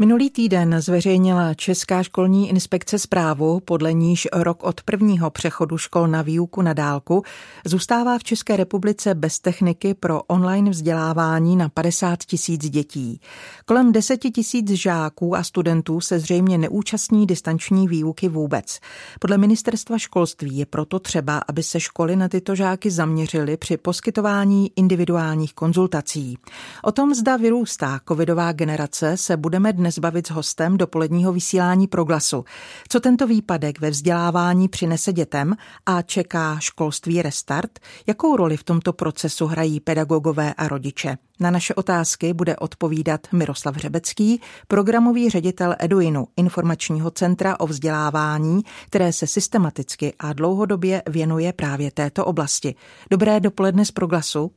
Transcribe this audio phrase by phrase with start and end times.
[0.00, 6.22] Minulý týden zveřejnila Česká školní inspekce zprávu, podle níž rok od prvního přechodu škol na
[6.22, 7.22] výuku na dálku
[7.66, 13.20] zůstává v České republice bez techniky pro online vzdělávání na 50 tisíc dětí.
[13.64, 18.80] Kolem 10 tisíc žáků a studentů se zřejmě neúčastní distanční výuky vůbec.
[19.20, 24.70] Podle ministerstva školství je proto třeba, aby se školy na tyto žáky zaměřily při poskytování
[24.76, 26.38] individuálních konzultací.
[26.84, 31.86] O tom zda vyrůstá covidová generace se budeme dnes dnes bavit s hostem dopoledního vysílání
[31.86, 32.44] Proglasu.
[32.88, 37.78] Co tento výpadek ve vzdělávání přinese dětem a čeká školství restart?
[38.06, 41.18] Jakou roli v tomto procesu hrají pedagogové a rodiče?
[41.40, 49.12] Na naše otázky bude odpovídat Miroslav Řebecký, programový ředitel Eduinu, informačního centra o vzdělávání, které
[49.12, 52.74] se systematicky a dlouhodobě věnuje právě této oblasti.
[53.10, 54.50] Dobré dopoledne z Proglasu.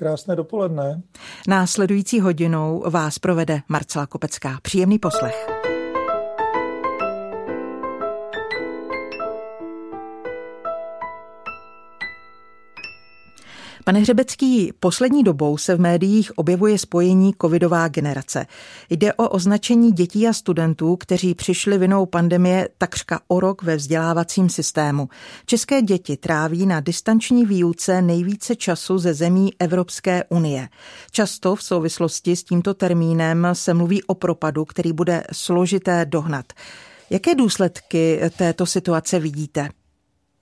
[0.00, 1.02] Krásné dopoledne.
[1.48, 4.58] Následující hodinou vás provede Marcela Kopecká.
[4.62, 5.59] Příjemný poslech.
[13.90, 18.46] Pane Hřebecký, poslední dobou se v médiích objevuje spojení covidová generace.
[18.90, 24.48] Jde o označení dětí a studentů, kteří přišli vinou pandemie takřka o rok ve vzdělávacím
[24.48, 25.08] systému.
[25.46, 30.68] České děti tráví na distanční výuce nejvíce času ze zemí Evropské unie.
[31.10, 36.52] Často v souvislosti s tímto termínem se mluví o propadu, který bude složité dohnat.
[37.10, 39.68] Jaké důsledky této situace vidíte?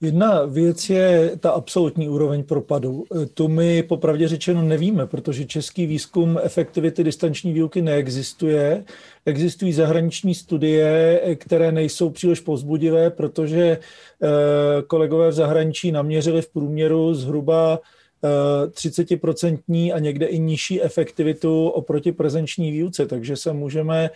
[0.00, 3.04] Jedna věc je ta absolutní úroveň propadu.
[3.34, 8.84] Tu my popravdě řečeno nevíme, protože český výzkum efektivity distanční výuky neexistuje.
[9.26, 13.78] Existují zahraniční studie, které nejsou příliš povzbudivé, protože eh,
[14.86, 17.80] kolegové v zahraničí naměřili v průměru zhruba
[18.22, 24.10] 30% eh, a někde i nižší efektivitu oproti prezenční výuce, takže se můžeme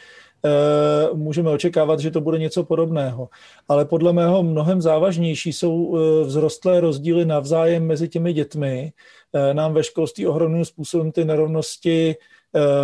[1.15, 3.29] můžeme očekávat, že to bude něco podobného.
[3.69, 8.93] Ale podle mého mnohem závažnější jsou eh, vzrostlé rozdíly navzájem mezi těmi dětmi.
[9.33, 12.17] Eh, nám ve školství ohromným způsobem ty nerovnosti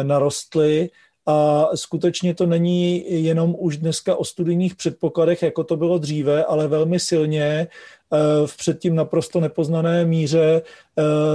[0.03, 0.91] narostly
[1.27, 6.69] a skutečně to není jenom už dneska o studijních předpokladech, jako to bylo dříve, ale
[6.69, 7.69] velmi silně
[8.47, 10.63] v předtím naprosto nepoznané míře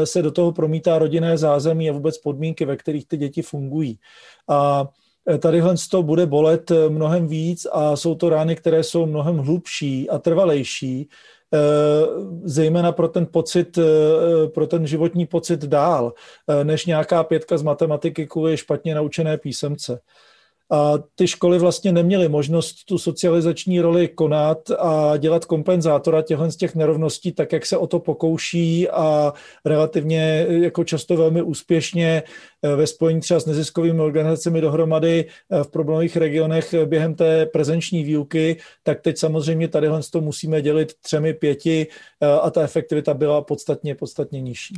[0.04, 4.00] se do toho promítá rodinné zázemí a vůbec podmínky, ve kterých ty děti fungují.
[4.50, 5.03] A Eh,
[5.40, 10.10] tadyhle to bude bolet eh, mnohem víc a jsou to rány, které jsou mnohem hlubší
[10.10, 11.10] a trvalejší,
[11.54, 11.58] eh,
[12.44, 13.80] zejména pro ten pocit,
[14.54, 16.14] pro ten životní pocit dál,
[16.64, 20.00] než nějaká pětka z matematiky kvůli špatně naučené písemce.
[20.72, 26.56] A ty školy vlastně neměly možnost tu socializační roli konat a dělat kompenzátora těchto z
[26.56, 29.34] těch nerovností, tak jak se o to pokouší a
[29.66, 35.68] relativně jako často velmi úspěšně Eh, ve spojení třeba s neziskovými organizacemi dohromady eh, v
[35.68, 41.34] problémových regionech eh, během té prezenční výuky, tak teď samozřejmě tady to musíme dělit třemi,
[41.34, 41.88] pěti
[42.42, 44.76] a ta efektivita byla podstatně, podstatně nižší.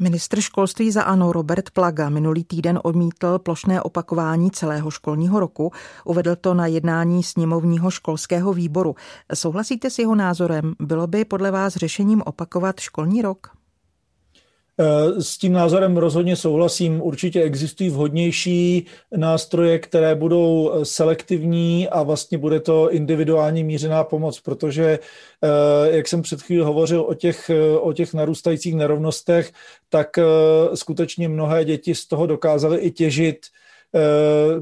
[0.00, 5.72] Ministr školství za ANO Robert Plaga minulý týden odmítl plošné opakování celého školního roku.
[6.04, 8.94] Uvedl to na jednání sněmovního školského výboru.
[9.34, 10.74] Souhlasíte s jeho názorem?
[10.80, 13.61] Bylo by podle vás řešením opakovat školní rok?
[14.80, 17.02] Eh, s tím názorem rozhodně souhlasím.
[17.02, 24.40] Určitě existují vhodnější nástroje, které budou eh, selektivní a vlastně bude to individuální mířená pomoc,
[24.40, 24.98] protože,
[25.42, 27.50] eh, jak jsem před chvíli hovořil o těch,
[27.80, 29.52] o těch narůstajících nerovnostech,
[29.88, 30.08] tak
[30.74, 33.46] skutečně mnohé děti z toho dokázaly i těžit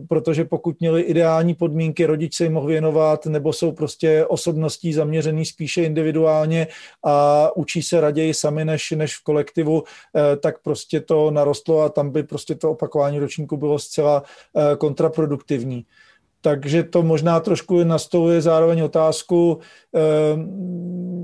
[0.08, 5.44] protože pokud měli ideální podmínky, rodič se jim mohl věnovat, nebo jsou prostě osobností zaměřený
[5.44, 6.66] spíše individuálně
[7.04, 9.82] a učí se raději sami než, než v kolektivu,
[10.16, 14.76] eh, tak prostě to narostlo a tam by prostě to opakování ročníku bylo zcela eh,
[14.76, 15.84] kontraproduktivní.
[16.42, 19.60] Takže to možná trošku nastoluje zároveň otázku,
[19.94, 20.36] Eh,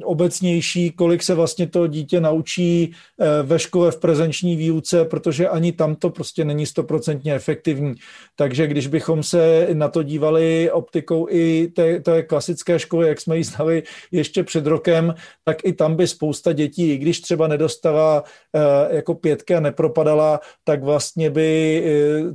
[0.04, 5.72] obecnější, kolik se vlastně to dítě naučí eh, ve škole v prezenční výuce, protože ani
[5.72, 7.94] tam to prostě není stoprocentně efektivní.
[8.37, 13.37] Takže když bychom se na to dívali optikou i té, té klasické školy, jak jsme
[13.37, 13.82] ji znali
[14.12, 15.14] ještě před rokem,
[15.44, 20.40] tak i tam by spousta dětí, i když třeba nedostala eh, jako pětky a nepropadala,
[20.64, 21.82] tak vlastně by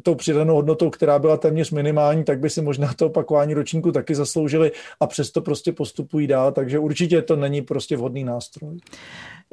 [0.04, 4.16] tou přidanou hodnotou, která byla téměř minimální, tak by si možná to opakování ročníku taky
[4.16, 8.80] zasloužili a přesto prostě postupují dál, takže určitě to není není prostě vhodný nástroj.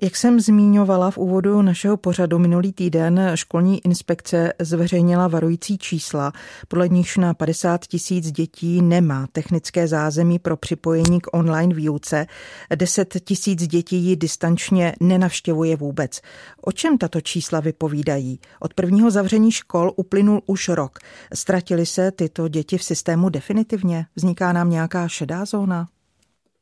[0.02, 6.32] Jak jsem zmiňovala v úvodu našeho pořadu minulý týden, školní inspekce zveřejnila varující čísla,
[6.68, 12.26] podle nichž na 50 tisíc dětí nemá technické zázemí pro připojení k online výuce.
[12.74, 16.20] 10 tisíc dětí ji distančně nenavštěvuje vůbec.
[16.60, 18.40] O čem tato čísla vypovídají?
[18.60, 20.98] Od prvního zavření škol uplynul už rok.
[21.34, 24.06] Ztratili se tyto děti v systému definitivně?
[24.16, 25.88] Vzniká nám nějaká šedá zóna?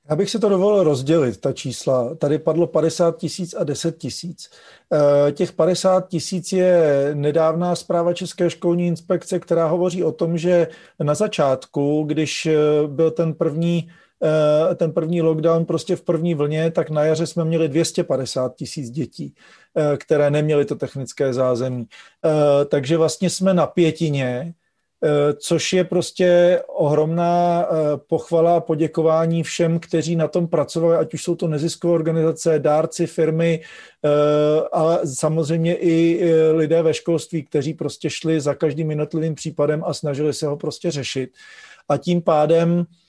[0.08, 2.14] Já bych si to dovolil rozdělit, ta čísla.
[2.14, 4.50] Tady padlo 50 tisíc a 10 tisíc.
[5.28, 10.68] Eh, těch 50 tisíc je nedávná zpráva České školní inspekce, která hovoří o tom, že
[11.02, 12.56] na začátku, když eh,
[12.86, 13.88] byl ten první
[14.22, 18.90] eh, ten první lockdown prostě v první vlně, tak na jaře jsme měli 250 tisíc
[18.90, 19.34] dětí,
[19.98, 21.86] které neměly to technické zázemí.
[22.68, 24.54] Takže vlastně jsme na pětině
[25.36, 27.74] což je prostě ohromná eh,
[28.06, 33.06] pochvala a poděkování všem, kteří na tom pracovali, ať už jsou to neziskové organizace, dárci,
[33.06, 33.60] firmy,
[34.04, 34.08] eh,
[34.72, 36.20] ale samozřejmě i
[36.52, 40.90] lidé ve školství, kteří prostě šli za každým jednotlivým případem a snažili se ho prostě
[40.90, 41.30] řešit.
[41.88, 43.05] A tím pádem Eh,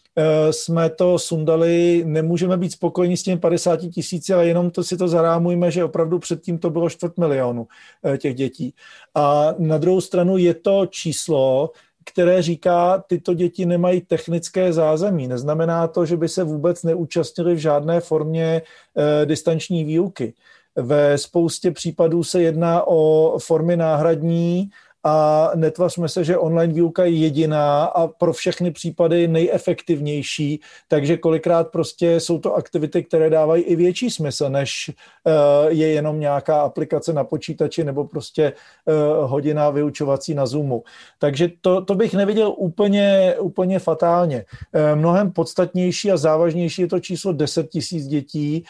[0.51, 5.07] jsme to sundali, nemůžeme být spokojeni s těmi 50 tisíci, ale jenom to si to
[5.07, 7.67] zarámujeme, že opravdu předtím to bylo čtvrt milionu
[8.05, 8.73] eh, těch dětí.
[9.15, 11.71] A na druhou stranu je to číslo,
[12.05, 15.27] které říká, tyto děti nemají technické zázemí.
[15.27, 20.33] Neznamená to, že by se vůbec neúčastnili v žádné formě eh, distanční výuky.
[20.75, 24.69] Ve spoustě případů se jedná o formy náhradní,
[25.03, 31.71] a netvařme se, že online výuka je jediná a pro všechny případy nejefektivnější, takže kolikrát
[31.71, 35.31] prostě jsou to aktivity, které dávají i větší smysl, než eh,
[35.67, 40.83] je jenom nějaká aplikace na počítači nebo prostě eh, hodina vyučovací na Zoomu.
[41.19, 44.45] Takže to, to bych neviděl úplně, úplně fatálně.
[44.73, 48.65] Eh, mnohem podstatnější a závažnější je to číslo 10 tisíc dětí.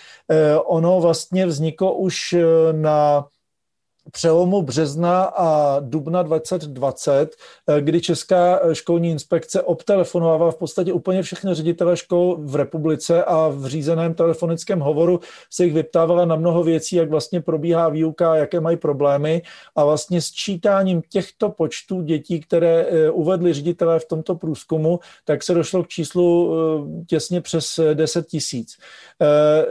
[0.66, 2.36] Ono vlastně vzniklo už
[2.72, 3.26] na
[4.12, 7.36] přelomu března a dubna 2020,
[7.68, 13.48] eh, kdy Česká školní inspekce obtelefonovala v podstatě úplně všechny ředitele škol v republice a
[13.48, 15.20] v řízeném telefonickém hovoru
[15.52, 19.42] se jich vyptávala na mnoho věcí, jak vlastně probíhá výuka, jaké mají problémy
[19.76, 25.44] a vlastně s čítáním těchto počtů dětí, které eh, uvedli ředitelé v tomto průzkumu, tak
[25.44, 28.78] se došlo k číslu eh, těsně přes 10 tisíc.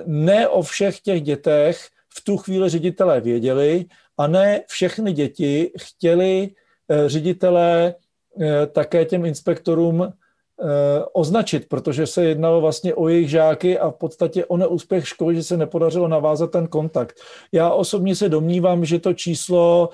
[0.07, 3.85] Ne o všech těch dětech v tu chvíli ředitelé věděli,
[4.19, 6.51] a ne všechny děti chtěli
[6.89, 7.95] eh, ředitelé
[8.41, 10.13] eh, také těm inspektorům eh,
[11.13, 15.43] označit, protože se jednalo vlastně o jejich žáky a v podstatě o neúspěch školy, že
[15.43, 17.17] se nepodařilo navázat ten kontakt.
[17.53, 19.89] Já osobně se domnívám, že to číslo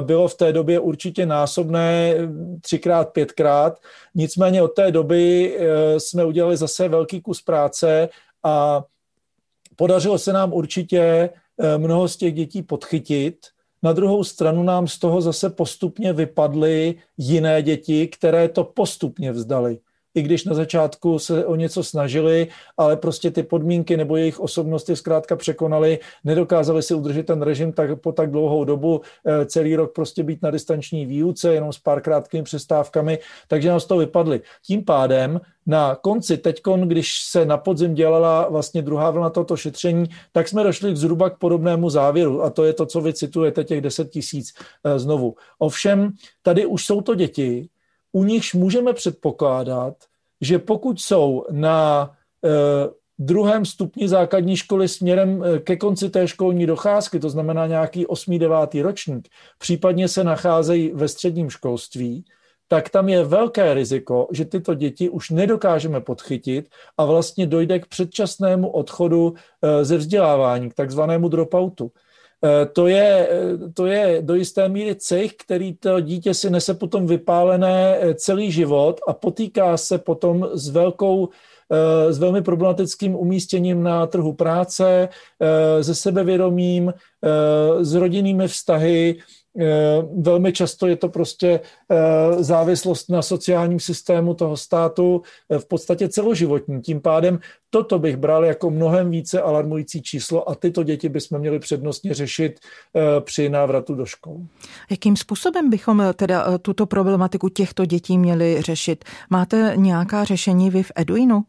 [0.00, 2.14] bylo v té době určitě násobné
[2.60, 3.78] třikrát, pětkrát.
[4.14, 5.56] Nicméně od té doby
[5.98, 8.08] jsme udělali zase velký kus práce
[8.42, 8.84] a
[9.76, 11.30] podařilo se nám určitě
[11.76, 13.36] mnoho z těch dětí podchytit.
[13.82, 19.78] Na druhou stranu nám z toho zase postupně vypadly jiné děti, které to postupně vzdali
[20.14, 24.96] i když na začátku se o něco snažili, ale prostě ty podmínky nebo jejich osobnosti
[24.96, 29.94] zkrátka překonali, nedokázali si udržet ten režim tak, po tak dlouhou dobu, eh, celý rok
[29.94, 33.18] prostě být na distanční výuce, jenom s pár krátkými přestávkami,
[33.48, 34.40] takže nás to vypadly.
[34.66, 40.04] Tím pádem na konci, teď, když se na podzim dělala vlastně druhá vlna tohoto šetření,
[40.32, 43.80] tak jsme došli zhruba k podobnému závěru a to je to, co vy citujete, těch
[43.80, 44.54] 10 tisíc
[44.84, 45.34] eh, znovu.
[45.58, 46.12] Ovšem,
[46.42, 47.68] tady už jsou to děti,
[48.12, 49.94] u nichž můžeme předpokládat,
[50.40, 52.10] že pokud jsou na
[52.44, 52.50] eh,
[53.18, 58.38] druhém stupni základní školy směrem eh, ke konci té školní docházky, to znamená nějaký 8.
[58.38, 58.74] 9.
[58.74, 62.24] ročník, případně se nacházejí ve středním školství,
[62.68, 67.86] tak tam je velké riziko, že tyto děti už nedokážeme podchytit a vlastně dojde k
[67.86, 71.92] předčasnému odchodu eh, ze vzdělávání, k takzvanému dropoutu.
[72.44, 76.74] Eh, to je, eh, to je do jisté míry cech, který to dítě si nese
[76.74, 81.28] potom vypálené eh, celý život a potýká se potom s velkou
[82.10, 85.08] s velmi problematickým umístěním na trhu práce,
[85.82, 86.94] se sebevědomím,
[87.80, 89.16] s rodinnými vztahy,
[90.22, 96.08] velmi často je to prostě eh, závislost na sociálním systému toho státu, eh, v podstatě
[96.08, 96.80] celoživotní.
[96.80, 97.38] Tím pádem
[97.70, 102.60] toto bych bral jako mnohem více alarmující číslo a tyto děti bychom měli přednostně řešit
[103.20, 104.36] při návratu do škol.
[104.90, 109.04] Jakým způsobem bychom teda tuto problematiku těchto dětí měli řešit?
[109.30, 111.44] Máte nějaká řešení vy v Eduinu?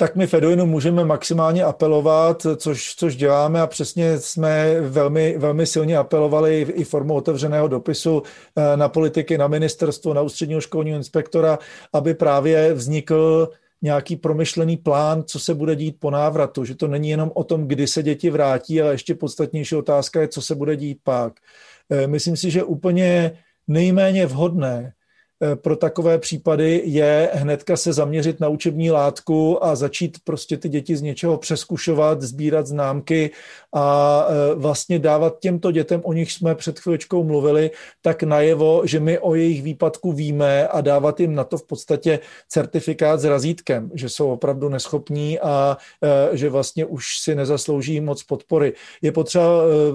[0.00, 5.96] Tak my Fedoinu můžeme maximálně apelovat, což, což děláme a přesně jsme velmi, velmi silně
[5.96, 8.22] apelovali i formou otevřeného dopisu
[8.56, 11.58] eh, na politiky, na ministerstvo, na ústředního školního inspektora,
[11.92, 13.50] aby právě vznikl
[13.82, 17.68] nějaký promyšlený plán, co se bude dít po návratu, že to není jenom o tom,
[17.68, 21.32] kdy se děti vrátí, ale ještě podstatnější otázka je, co se bude dít pak.
[21.90, 23.32] Eh, myslím si, že úplně
[23.68, 24.92] nejméně vhodné
[25.54, 30.96] pro takové případy je hnedka se zaměřit na učební látku a začít prostě ty děti
[30.96, 33.30] z něčeho přeskušovat, sbírat známky
[33.74, 37.70] a eh, vlastně dávat těmto dětem, o nich jsme před chvíličkou mluvili,
[38.02, 42.18] tak najevo, že my o jejich výpadku víme a dávat jim na to v podstatě
[42.48, 48.22] certifikát s razítkem, že jsou opravdu neschopní a eh, že vlastně už si nezaslouží moc
[48.22, 48.72] podpory.
[49.02, 49.48] Je potřeba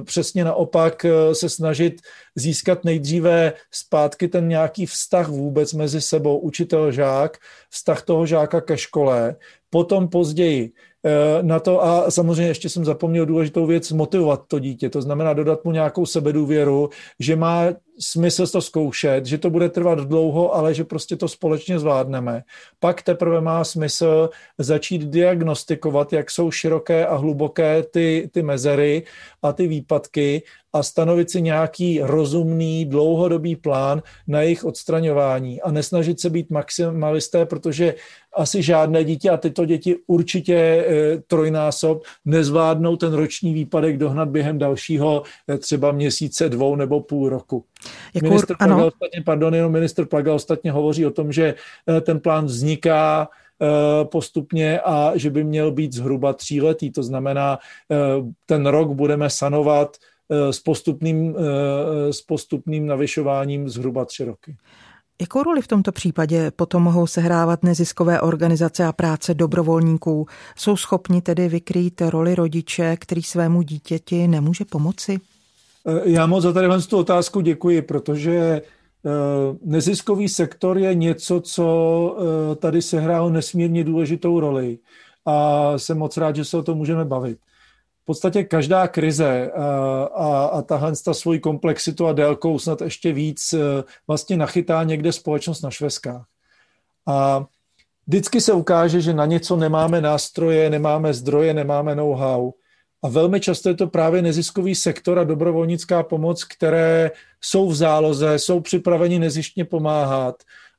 [0.04, 2.02] přesně naopak se snažit
[2.36, 7.38] získat nejdříve zpátky ten nějaký vztah vůbec mezi sebou, učitel-žák,
[7.70, 9.36] vztah toho žáka ke škole,
[9.74, 10.72] potom později
[11.06, 15.34] eh, na to a samozřejmě ještě jsem zapomněl důležitou věc, motivovat to dítě, to znamená
[15.34, 16.90] dodat mu nějakou sebedůvěru,
[17.20, 21.80] že má smysl to zkoušet, že to bude trvat dlouho, ale že prostě to společně
[21.80, 22.44] zvládneme.
[22.80, 29.04] Pak teprve má smysl začít diagnostikovat, jak jsou široké a hluboké ty, ty mezery
[29.42, 36.20] a ty výpadky a stanovit si nějaký rozumný dlouhodobý plán na jejich odstraňování a nesnažit
[36.20, 37.96] se být maximalisté, protože
[38.36, 44.58] asi žádné dítě a tyto děti určitě e, trojnásob nezvládnou ten roční výpadek dohnat během
[44.58, 47.66] dalšího e, třeba měsíce, dvou nebo půl roku.
[48.14, 48.88] Jako, minister Plaga ano.
[48.88, 51.56] ostatně, pardon, jenom minister Plaga ostatně hovoří o tom, že
[51.98, 53.28] e, ten plán vzniká
[54.04, 56.92] postupně a že by měl být zhruba tříletý.
[56.92, 57.60] To znamená,
[58.46, 59.98] ten rok budeme sanovat
[60.30, 61.36] s postupným,
[62.12, 64.56] s postupným navyšováním zhruba tři roky.
[65.24, 70.28] Jakou roli v tomto případě potom mohou sehrávat neziskové organizace a práce dobrovolníků?
[70.56, 75.20] Jsou schopni tedy vykrýt roli rodiče, který svému dítěti nemůže pomoci?
[76.04, 78.62] Já moc za tady tu otázku děkuji, protože eh,
[79.66, 84.78] neziskový sektor je něco, co eh, tady sehrálo nesmírně důležitou roli
[85.26, 87.38] a jsem moc rád, že se o tom můžeme bavit
[88.04, 89.66] v podstatě každá krize a,
[90.04, 93.60] a, a tahle ta svoji komplexitu a délkou snad ještě víc e,
[94.08, 96.26] vlastně nachytá někde společnost na šveskách.
[97.08, 97.46] A
[98.08, 102.52] vždycky se ukáže, že na něco nemáme nástroje, nemáme zdroje, nemáme know-how.
[103.04, 108.40] A velmi často je to právě neziskový sektor a dobrovolnická pomoc, které jsou v záloze,
[108.40, 110.36] jsou připraveni nezištně pomáhat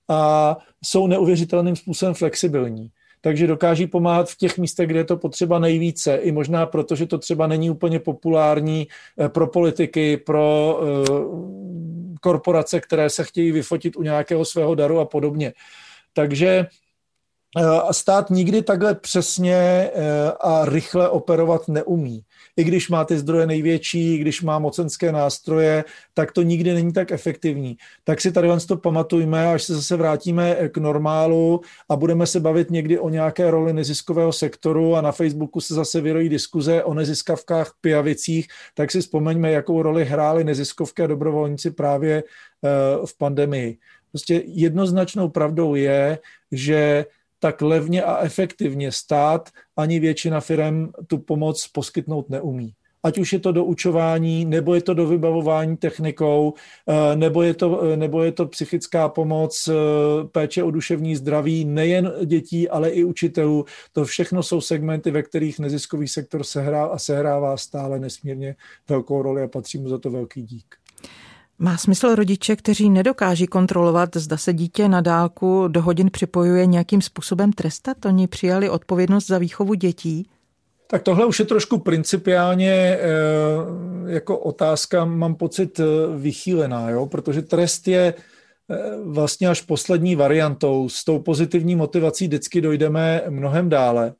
[0.08, 2.90] a jsou neuvěřitelným způsobem flexibilní
[3.24, 6.16] takže dokáží pomáhat v těch místech, kde je to potřeba nejvíce.
[6.16, 8.88] I možná proto, že to třeba není úplně populární
[9.18, 11.08] eh, pro politiky, pro eh,
[12.20, 15.52] korporace, které se chtějí vyfotit u nějakého svého daru a podobně.
[16.12, 16.66] Takže
[17.58, 19.90] Eh, stát nikdy takhle přesně eh,
[20.40, 22.22] a rychle operovat neumí.
[22.56, 25.84] I když má ty zdroje největší, když má mocenské nástroje,
[26.14, 27.76] tak to nikdy není tak efektivní.
[28.04, 32.70] Tak si tady to pamatujme, až se zase vrátíme k normálu a budeme se bavit
[32.70, 37.72] někdy o nějaké roli neziskového sektoru a na Facebooku se zase vyrojí diskuze o neziskavkách,
[37.80, 43.78] pijavicích, tak si vzpomeňme, jakou roli hrály neziskovky a dobrovolníci právě eh, v pandemii.
[44.12, 46.18] Prostě jednoznačnou pravdou je,
[46.52, 47.06] že
[47.44, 52.74] tak levně a efektivně stát ani většina firm tu pomoc poskytnout neumí.
[53.02, 56.54] Ať už je to do učování, nebo je to do vybavování technikou,
[56.88, 59.74] eh, nebo je to, eh, nebo je to psychická pomoc, eh,
[60.24, 63.64] péče o duševní zdraví nejen dětí, ale i učitelů.
[63.92, 68.56] To všechno jsou segmenty, ve kterých neziskový sektor sehrá a sehrává stále nesmírně
[68.88, 70.83] velkou roli a patří mu za to velký dík.
[71.58, 77.02] Má smysl rodiče, kteří nedokáží kontrolovat, zda se dítě na dálku do hodin připojuje nějakým
[77.02, 78.06] způsobem trestat?
[78.06, 80.28] Oni přijali odpovědnost za výchovu dětí?
[80.86, 83.00] Tak tohle už je trošku principiálně eh,
[84.06, 85.84] jako otázka, mám pocit, eh,
[86.16, 87.06] vychýlená, jo?
[87.06, 90.88] protože trest je eh, vlastně až poslední variantou.
[90.88, 94.12] S tou pozitivní motivací vždycky dojdeme mnohem dále.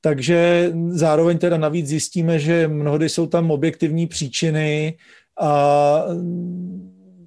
[0.00, 4.96] Takže zároveň teda navíc zjistíme, že mnohdy jsou tam objektivní příčiny,
[5.40, 6.04] a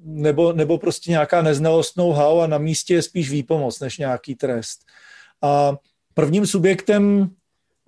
[0.03, 4.79] nebo, nebo prostě nějaká neznalost know-how a na místě je spíš výpomoc než nějaký trest.
[5.41, 5.77] A
[6.13, 7.29] prvním subjektem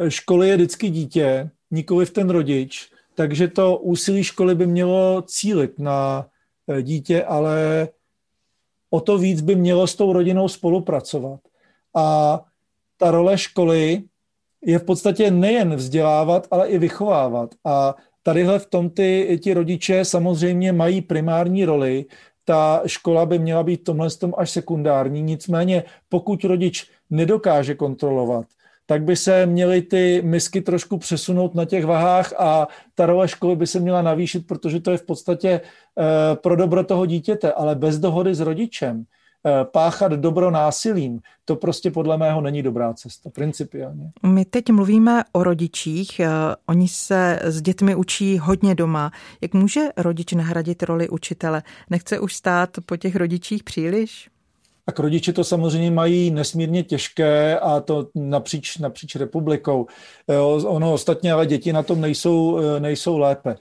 [0.07, 5.79] školy je vždycky dítě, nikoli v ten rodič, takže to úsilí školy by mělo cílit
[5.79, 6.27] na
[6.67, 7.87] eh, dítě, ale
[8.89, 11.39] o to víc by mělo s tou rodinou spolupracovat.
[11.95, 12.39] A
[12.97, 14.03] ta role školy
[14.65, 17.55] je v podstatě nejen vzdělávat, ale i vychovávat.
[17.65, 17.95] A
[18.27, 22.05] Tadyhle v tom ty, ti rodiče samozřejmě mají primární roli,
[22.45, 28.45] ta škola by měla být tomhle tom až sekundární, nicméně pokud rodič nedokáže kontrolovat,
[28.85, 33.55] tak by se měly ty misky trošku přesunout na těch vahách a ta role školy
[33.55, 37.75] by se měla navýšit, protože to je v podstatě eh, pro dobro toho dítěte, ale
[37.75, 39.05] bez dohody s rodičem
[39.71, 44.11] páchat dobro násilím, to prostě podle mého není dobrá cesta, principiálně.
[44.23, 46.29] My teď mluvíme o rodičích, eh,
[46.65, 49.11] oni se s dětmi učí hodně doma.
[49.41, 51.63] Jak může rodič nahradit roli učitele?
[51.89, 54.29] Nechce už stát po těch rodičích příliš?
[54.85, 59.87] Tak rodiče to samozřejmě mají nesmírně těžké a to napříč, napříč republikou.
[60.65, 63.55] Ono ostatně, ale děti na tom nejsou, nejsou lépe.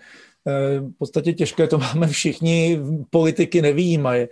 [0.81, 4.27] V podstatě těžké to máme všichni, politiky nevýjímají.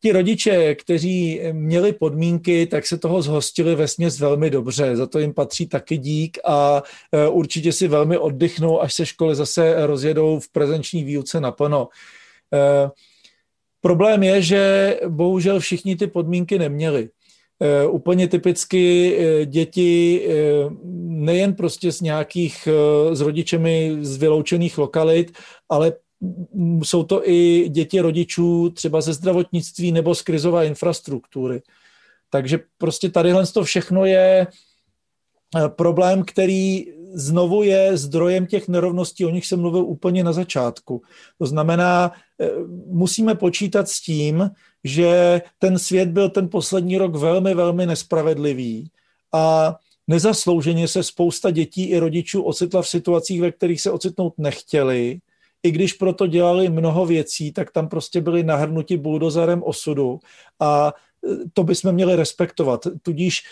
[0.00, 4.96] Ti rodiče, kteří měli podmínky, tak se toho zhostili ve směs velmi dobře.
[4.96, 6.82] Za to jim patří taky dík a
[7.30, 11.88] určitě si velmi oddychnou, až se školy zase rozjedou v prezenční výuce naplno.
[13.80, 17.08] Problém je, že bohužel všichni ty podmínky neměli.
[17.90, 20.22] Úplně typicky děti
[21.04, 22.68] nejen prostě z nějakých
[23.12, 25.32] s rodičemi z vyloučených lokalit,
[25.68, 25.92] ale
[26.82, 31.62] jsou to i děti rodičů třeba ze zdravotnictví nebo z krizové infrastruktury.
[32.30, 34.46] Takže prostě tadyhle to všechno je
[35.68, 41.02] problém, který znovu je zdrojem těch nerovností, o nich jsem mluvil úplně na začátku.
[41.38, 42.50] To znamená, eh,
[42.86, 44.50] musíme počítat s tím,
[44.84, 48.90] že ten svět byl ten poslední rok velmi, velmi nespravedlivý
[49.32, 49.76] a
[50.06, 55.18] nezaslouženě se spousta dětí i rodičů ocitla v situacích, ve kterých se ocitnout nechtěli,
[55.64, 60.20] i když proto dělali mnoho věcí, tak tam prostě byli nahrnuti buldozerem osudu
[60.60, 62.86] a eh, to bychom měli respektovat.
[63.02, 63.42] Tudíž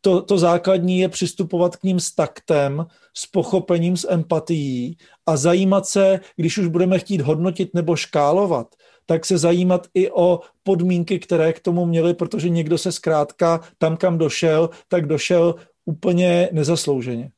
[0.00, 4.96] to, to základní je přistupovat k ním s taktem, s pochopením, s empatií
[5.26, 8.66] a zajímat se, když už budeme chtít hodnotit nebo škálovat,
[9.06, 13.96] tak se zajímat i o podmínky, které k tomu měly, protože někdo se zkrátka tam,
[13.96, 15.54] kam došel, tak došel
[15.84, 17.30] úplně nezaslouženě.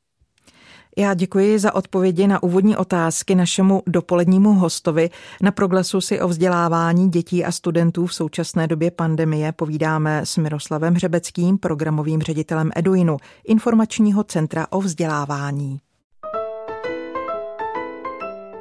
[0.97, 5.09] Já děkuji za odpovědi na úvodní otázky našemu dopolednímu hostovi.
[5.41, 10.93] Na proglasu si o vzdělávání dětí a studentů v současné době pandemie povídáme s Miroslavem
[10.93, 13.17] Hřebeckým, programovým ředitelem Eduinu,
[13.47, 15.79] informačního centra o vzdělávání.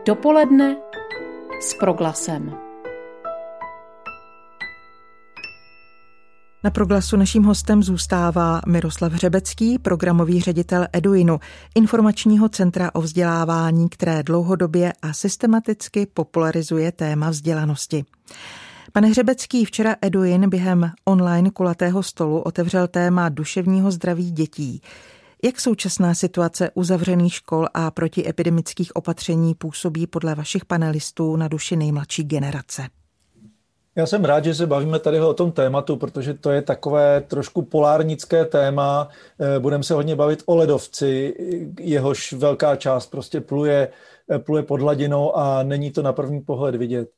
[0.06, 0.76] Dopoledne
[1.61, 2.68] s proglasem.
[6.65, 11.38] Na proglasu naším hostem zůstává Miroslav Hřebecký, programový ředitel Eduinu,
[11.75, 18.04] informačního centra o vzdělávání, které dlouhodobě a systematicky popularizuje téma vzdělanosti.
[18.93, 24.82] Pane Hřebecký, včera Eduin během online kulatého stolu otevřel téma duševního zdraví dětí.
[25.45, 32.25] Jak současná situace uzavřených škol a protiepidemických opatření působí podle vašich panelistů na duši nejmladší
[32.25, 32.89] generace?
[33.99, 37.63] Já jsem rád, že se bavíme tady o tom tématu, protože to je takové trošku
[37.63, 39.08] polárnické téma.
[39.41, 41.34] Eh, budeme se hodně bavit o ledovci,
[41.80, 43.89] jehož velká část prostě pluje,
[44.30, 47.08] eh, pluje pod hladinou a není to na první pohled vidět.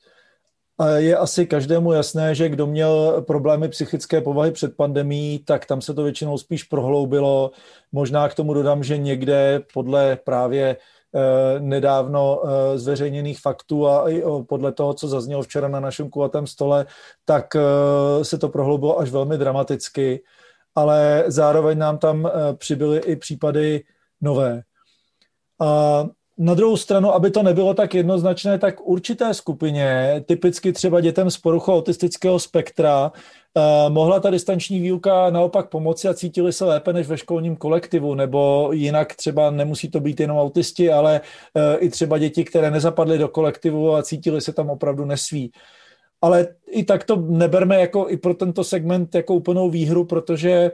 [0.78, 5.80] A je asi každému jasné, že kdo měl problémy psychické povahy před pandemí, tak tam
[5.80, 7.50] se to většinou spíš prohloubilo.
[7.92, 10.76] Možná k tomu dodám, že někde podle právě
[11.58, 16.86] nedávno eh, zveřejněných faktů a i podle toho, co zaznělo včera na našem kulatém stole,
[17.24, 20.22] tak eh, se to prohloubilo až velmi dramaticky,
[20.74, 23.84] ale zároveň nám tam přibyly i případy
[24.20, 24.62] nové.
[25.60, 26.06] A
[26.42, 31.38] na druhou stranu, aby to nebylo tak jednoznačné, tak určité skupině, typicky třeba dětem z
[31.38, 33.12] poruchou autistického spektra,
[33.56, 38.14] eh, mohla ta distanční výuka naopak pomoci a cítili se lépe než ve školním kolektivu,
[38.14, 41.20] nebo jinak třeba nemusí to být jenom autisti, ale
[41.56, 45.52] eh, i třeba děti, které nezapadly do kolektivu a cítili se tam opravdu nesví.
[46.22, 50.70] Ale i tak to neberme jako i pro tento segment jako úplnou výhru, protože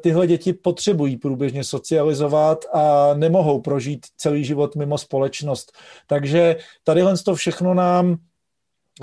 [0.00, 5.72] tyhle děti potřebují průběžně socializovat a nemohou prožít celý život mimo společnost.
[6.06, 8.16] Takže tadyhle to všechno nám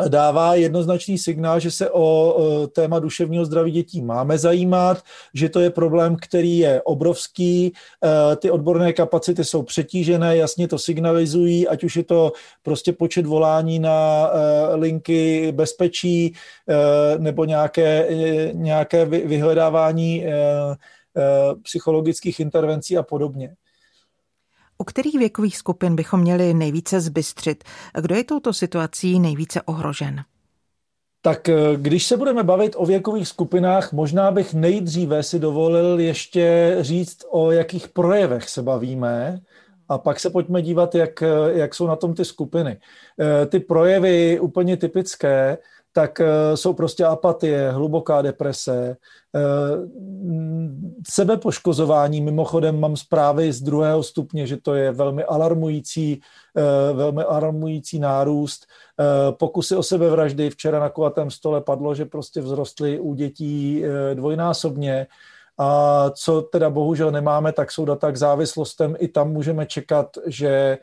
[0.07, 5.03] dává jednoznačný signál, že se o téma duševního zdraví dětí máme zajímat,
[5.33, 10.79] že to je problém, který je obrovský, e, ty odborné kapacity jsou přetížené, jasně to
[10.79, 12.31] signalizují, ať už je to
[12.63, 16.33] prostě počet volání na e, linky bezpečí e,
[17.17, 18.07] nebo nějaké,
[18.53, 20.25] nějaké vyhledávání
[21.63, 23.55] psychologických intervencí a podobně.
[24.77, 27.63] U kterých věkových skupin bychom měli nejvíce zbystřit?
[28.01, 30.23] Kdo je touto situací nejvíce ohrožen?
[31.21, 36.77] Tak eh, když se budeme bavit o věkových skupinách, možná bych nejdříve si dovolil ještě
[36.79, 39.41] říct, o jakých projevech se bavíme,
[39.89, 42.77] a pak se pojďme dívat, jak, eh, jak jsou na tom ty skupiny.
[43.19, 45.57] Eh, ty projevy úplně typické,
[45.95, 48.97] tak eh, jsou prostě apatie, hluboká deprese,
[49.35, 49.39] eh,
[51.09, 52.21] sebepoškozování.
[52.21, 56.21] Mimochodem mám zprávy z druhého stupně, že to je velmi alarmující,
[56.57, 58.65] eh, velmi alarmující nárůst.
[59.39, 65.07] Pokusy o sebevraždy včera na kulatém stole padlo, že prostě vzrostly u dětí dvojnásobně.
[65.57, 68.95] A co teda bohužel nemáme, tak jsou data k závislostem.
[68.99, 70.77] I tam můžeme čekat, že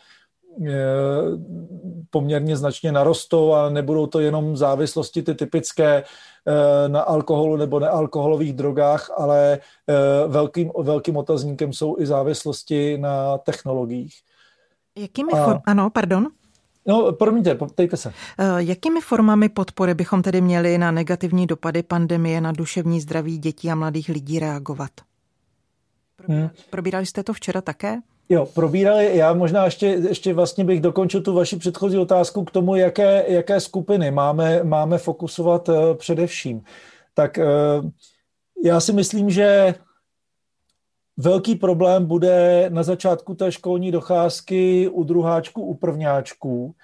[2.10, 6.04] poměrně značně narostou a nebudou to jenom závislosti ty typické
[6.46, 13.38] eh, na alkoholu nebo nealkoholových drogách, ale eh, velkým, velkým otazníkem jsou i závislosti na
[13.38, 14.14] technologiích.
[14.98, 15.60] Jakými a...
[15.66, 16.28] Ano, pardon.
[16.86, 18.12] No, promiňte, ptejte se.
[18.56, 23.74] Jakými formami podpory bychom tedy měli na negativní dopady pandemie na duševní zdraví dětí a
[23.74, 24.90] mladých lidí reagovat?
[26.16, 26.50] Probírali, hmm.
[26.70, 27.98] probírali jste to včera také?
[28.28, 32.76] Jo, probírali, já možná ještě, ještě vlastně bych dokončil tu vaši předchozí otázku k tomu,
[32.76, 36.62] jaké, jaké skupiny máme, máme fokusovat uh, především.
[37.14, 37.90] Tak uh,
[38.64, 39.74] já si myslím, že
[41.16, 46.64] velký problém bude na začátku té školní docházky u druháčků, u prvňáčků.
[46.64, 46.74] Uh,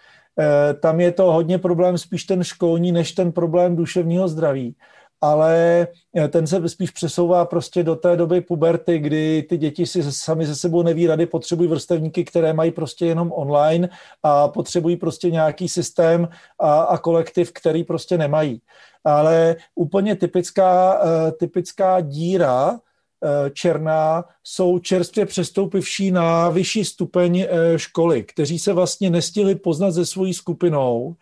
[0.80, 4.76] tam je to hodně problém spíš ten školní, než ten problém duševního zdraví
[5.20, 10.12] ale eh, ten se spíš přesouvá prostě do té doby puberty, kdy ty děti si
[10.12, 13.88] sami ze sebou neví rady, potřebují vrstevníky, které mají prostě jenom online
[14.22, 16.28] a potřebují prostě nějaký systém
[16.58, 18.60] a, a kolektiv, který prostě nemají.
[19.04, 22.80] Ale úplně typická, eh, typická díra
[23.24, 30.06] eh, černá jsou čerstvě přestoupivší na vyšší stupeň školy, kteří se vlastně nestihli poznat se
[30.06, 31.16] svojí skupinou,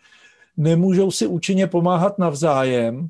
[0.57, 3.09] nemůžou si účinně pomáhat navzájem,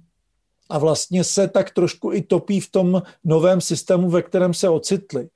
[0.69, 5.21] a vlastně se tak trošku i topí v tom novém systému, ve kterém se ocitli.
[5.23, 5.29] E,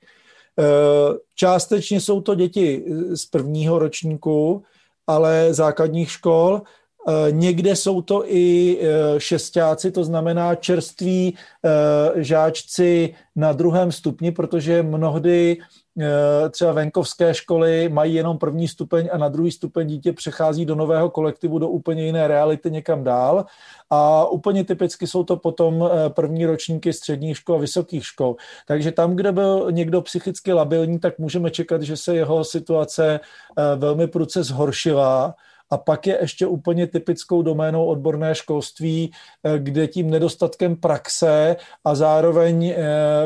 [1.34, 4.62] částečně jsou to děti z prvního ročníku,
[5.06, 6.62] ale základních škol.
[6.62, 11.36] E, někde jsou to i e, šestáci, to znamená čerství
[12.14, 15.56] žáčci na druhém stupni, protože mnohdy
[16.50, 21.10] třeba venkovské školy mají jenom první stupeň a na druhý stupeň dítě přechází do nového
[21.10, 23.44] kolektivu, do úplně jiné reality někam dál.
[23.90, 28.36] A úplně typicky jsou to potom eh, první ročníky středních škol a vysokých škol.
[28.66, 33.76] Takže tam, kde byl někdo psychicky labilní, tak můžeme čekat, že se jeho situace eh,
[33.76, 35.34] velmi prudce zhoršila
[35.72, 39.12] a pak je ještě úplně typickou doménou odborné školství,
[39.44, 42.76] eh, kde tím nedostatkem praxe a zároveň eh,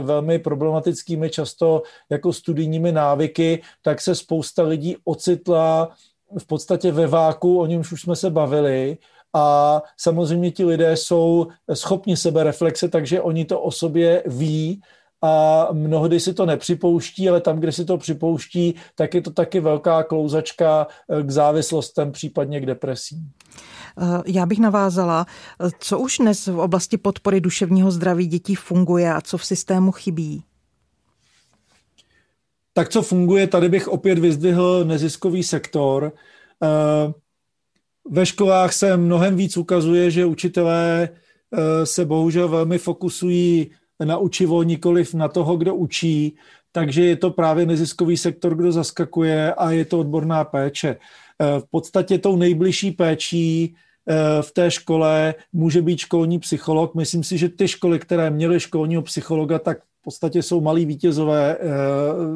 [0.01, 5.91] velmi problematickými často jako studijními návyky, tak se spousta lidí ocitla
[6.39, 8.99] v podstatě ve váku, o němž už jsme se bavili,
[9.35, 14.83] a samozřejmě ti lidé jsou schopni sebereflexe, takže oni to o sobě ví
[15.27, 19.61] a mnohdy si to nepřipouští, ale tam, kde si to připouští, tak je to taky
[19.61, 23.19] velká klouzačka eh, k závislostem, případně k depresím.
[24.03, 25.27] Eh, já bych navázala,
[25.61, 29.93] eh, co už dnes v oblasti podpory duševního zdraví dětí funguje a co v systému
[29.93, 30.45] chybí?
[32.73, 36.13] Tak co funguje, tady bych opět vyzdvihl neziskový sektor.
[38.11, 41.09] Ve školách se mnohem víc ukazuje, že učitelé
[41.85, 43.71] se bohužel velmi fokusují
[44.05, 46.37] na učivo, nikoliv na toho, kdo učí,
[46.73, 50.97] takže je to právě neziskový sektor, kdo zaskakuje a je to odborná péče.
[51.41, 53.75] Eh, v podstatě tou nejbližší péčí
[54.09, 56.95] eh, v té škole může být školní psycholog.
[56.95, 61.57] Myslím si, že ty školy, které měly školního psychologa, tak v podstatě jsou malí vítězové
[61.57, 61.67] eh,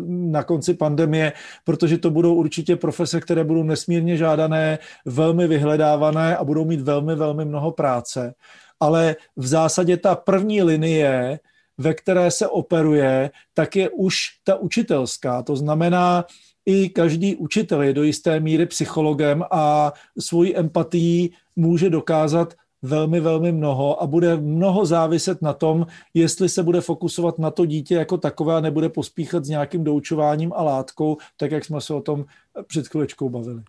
[0.09, 1.33] na konci pandemie,
[1.64, 7.14] protože to budou určitě profese, které budou nesmírně žádané, velmi vyhledávané a budou mít velmi,
[7.14, 8.35] velmi mnoho práce.
[8.81, 11.40] Ale v zásadě ta první linie
[11.80, 15.42] ve které se operuje, tak je už ta učitelská.
[15.42, 16.24] To znamená,
[16.66, 23.52] i každý učitel je do jisté míry psychologem a svoji empatii může dokázat velmi, velmi
[23.52, 28.18] mnoho a bude mnoho záviset na tom, jestli se bude fokusovat na to dítě jako
[28.18, 32.24] takové a nebude pospíchat s nějakým doučováním a látkou, tak jak jsme se o tom
[32.66, 33.62] před chvíličkou bavili.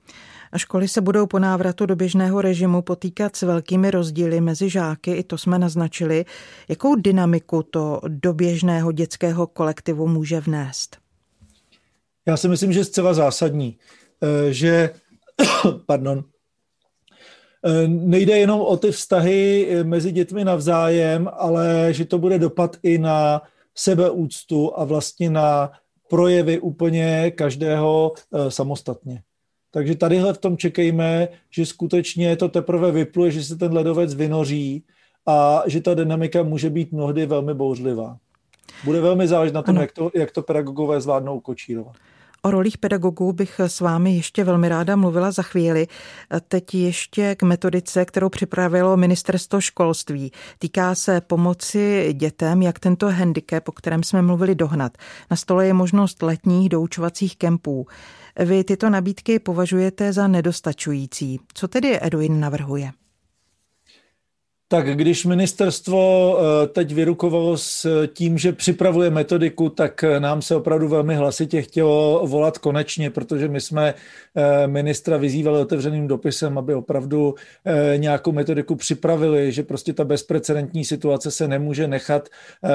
[0.52, 5.12] A školy se budou po návratu do běžného režimu potýkat s velkými rozdíly mezi žáky,
[5.12, 6.26] i to jsme naznačili.
[6.70, 10.98] Jakou dynamiku to do běžného dětského kolektivu může vnést?
[12.28, 13.78] Já si myslím, že zcela zásadní,
[14.24, 14.90] eh, že
[15.86, 16.24] pardon,
[17.66, 22.78] eh, nejde jenom o ty vztahy eh, mezi dětmi navzájem, ale že to bude dopad
[22.84, 23.42] i na
[23.76, 25.72] sebeúctu a vlastně na
[26.10, 28.14] projevy úplně každého
[28.50, 29.24] samostatně.
[29.72, 34.84] Takže tadyhle v tom čekejme, že skutečně to teprve vypluje, že se ten ledovec vynoří
[35.28, 38.18] a že ta dynamika může být mnohdy velmi bouřlivá.
[38.84, 41.96] Bude velmi záležet na tom, jak to, jak to pedagogové zvládnou kočírovat.
[42.44, 45.88] O rolích pedagogů bych s vámi ještě velmi ráda mluvila za chvíli.
[46.48, 50.32] Teď ještě k metodice, kterou připravilo ministerstvo školství.
[50.60, 54.98] Týká se pomoci dětem, jak tento handicap, o kterém jsme mluvili, dohnat.
[55.32, 57.88] Na stole je možnost letních doučovacích kempů.
[58.39, 61.39] Vy tyto nabídky považujete za nedostačující.
[61.54, 62.91] Co tedy Edwin navrhuje?
[64.72, 70.88] Tak když ministerstvo eh, teď vyrukovalo s tím, že připravuje metodiku, tak nám se opravdu
[70.88, 73.94] velmi hlasitě chtělo volat konečně, protože my jsme
[74.36, 80.86] eh, ministra vyzývali otevřeným dopisem, aby opravdu eh, nějakou metodiku připravili, že prostě ta bezprecedentní
[80.86, 82.30] situace se nemůže nechat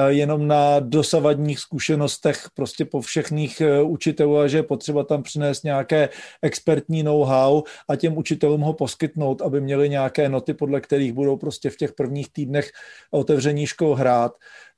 [0.07, 6.09] jenom na dosavadních zkušenostech prostě po všechných učitelů a že je potřeba tam přinést nějaké
[6.41, 11.69] expertní know-how a těm učitelům ho poskytnout, aby měli nějaké noty, podle kterých budou prostě
[11.69, 12.71] v těch těch prvních týdnech
[13.11, 14.31] otevření škol hrát.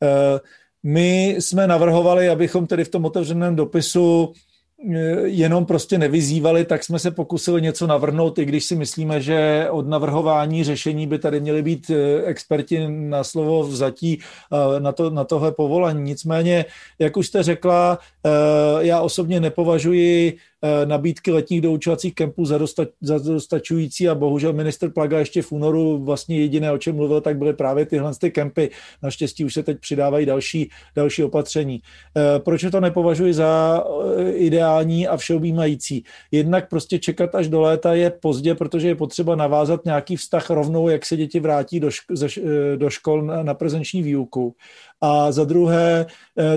[0.03, 0.39] Eh,
[0.83, 6.99] my jsme navrhovali, abychom tedy v tom otevřeném dopisu eh, jenom prostě nevyzývali, tak jsme
[6.99, 11.61] se pokusili něco navrhnout, i když si myslíme, že od navrhování řešení by tady měli
[11.61, 14.21] být eh, experti na slovo vzatí
[14.79, 16.01] na, to, na tohle povolení.
[16.03, 16.65] Nicméně,
[16.99, 17.99] jak už jste řekla,
[18.79, 20.37] já osobně nepovažuji
[20.85, 25.97] nabídky letních doučovacích kempů za, dosta, za dostačující a bohužel minister Plaga ještě v únoru
[26.03, 28.69] vlastně jediné, o čem mluvil, tak byly právě tyhle ty kempy.
[29.03, 31.81] Naštěstí už se teď přidávají další, další opatření.
[32.17, 33.83] Eh, proč to nepovažuji za
[34.17, 36.03] eh, ideální a všeobjímající?
[36.31, 40.89] Jednak prostě čekat až do léta je pozdě, protože je potřeba navázat nějaký vztah rovnou,
[40.89, 41.89] jak se děti vrátí do,
[42.75, 44.55] do škol na prezenční výuku.
[45.01, 46.05] A za druhé,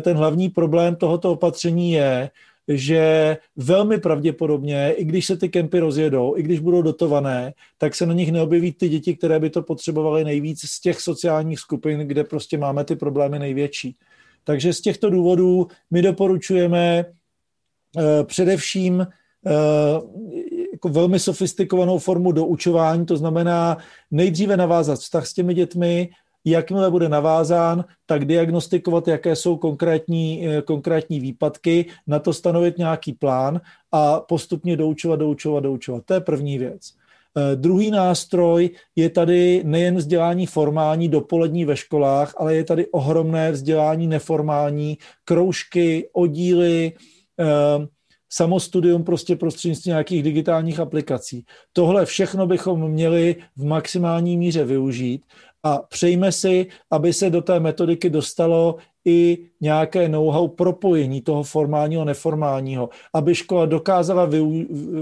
[0.00, 2.30] ten hlavní problém tohoto opatření je,
[2.68, 8.07] že velmi pravděpodobně, i když se ty kempy rozjedou, i když budou dotované, tak se
[8.07, 12.25] na nich neobjeví ty děti, které by to potřebovaly nejvíc z těch sociálních skupin, kde
[12.25, 13.96] prostě máme ty problémy největší.
[14.44, 17.05] Takže z těchto důvodů my doporučujeme
[17.96, 20.03] uh, především uh,
[20.72, 23.77] jako velmi sofistikovanou formu doučování, to znamená
[24.11, 26.11] nejdříve navázat vztah s těmi dětmi,
[26.44, 33.12] jakmile bude navázán, tak diagnostikovat, jaké jsou konkrétní, eh, konkrétní výpadky, na to stanovit nějaký
[33.12, 33.61] plán
[33.92, 36.05] a postupně doučovat, doučovat, doučovat.
[36.07, 36.92] To je první věc.
[37.37, 43.52] Eh, druhý nástroj je tady nejen vzdělání formální, dopolední ve školách, ale je tady ohromné
[43.52, 46.92] vzdělání neformální, kroužky, oddíly,
[47.40, 47.87] eh,
[48.33, 51.44] samostudium prostě prostřednictvím nějakých digitálních aplikací.
[51.72, 55.24] Tohle všechno bychom měli v maximální míře využít
[55.62, 62.03] a přejme si, aby se do té metodiky dostalo i nějaké know-how propojení toho formálního
[62.03, 64.29] a neformálního, aby škola dokázala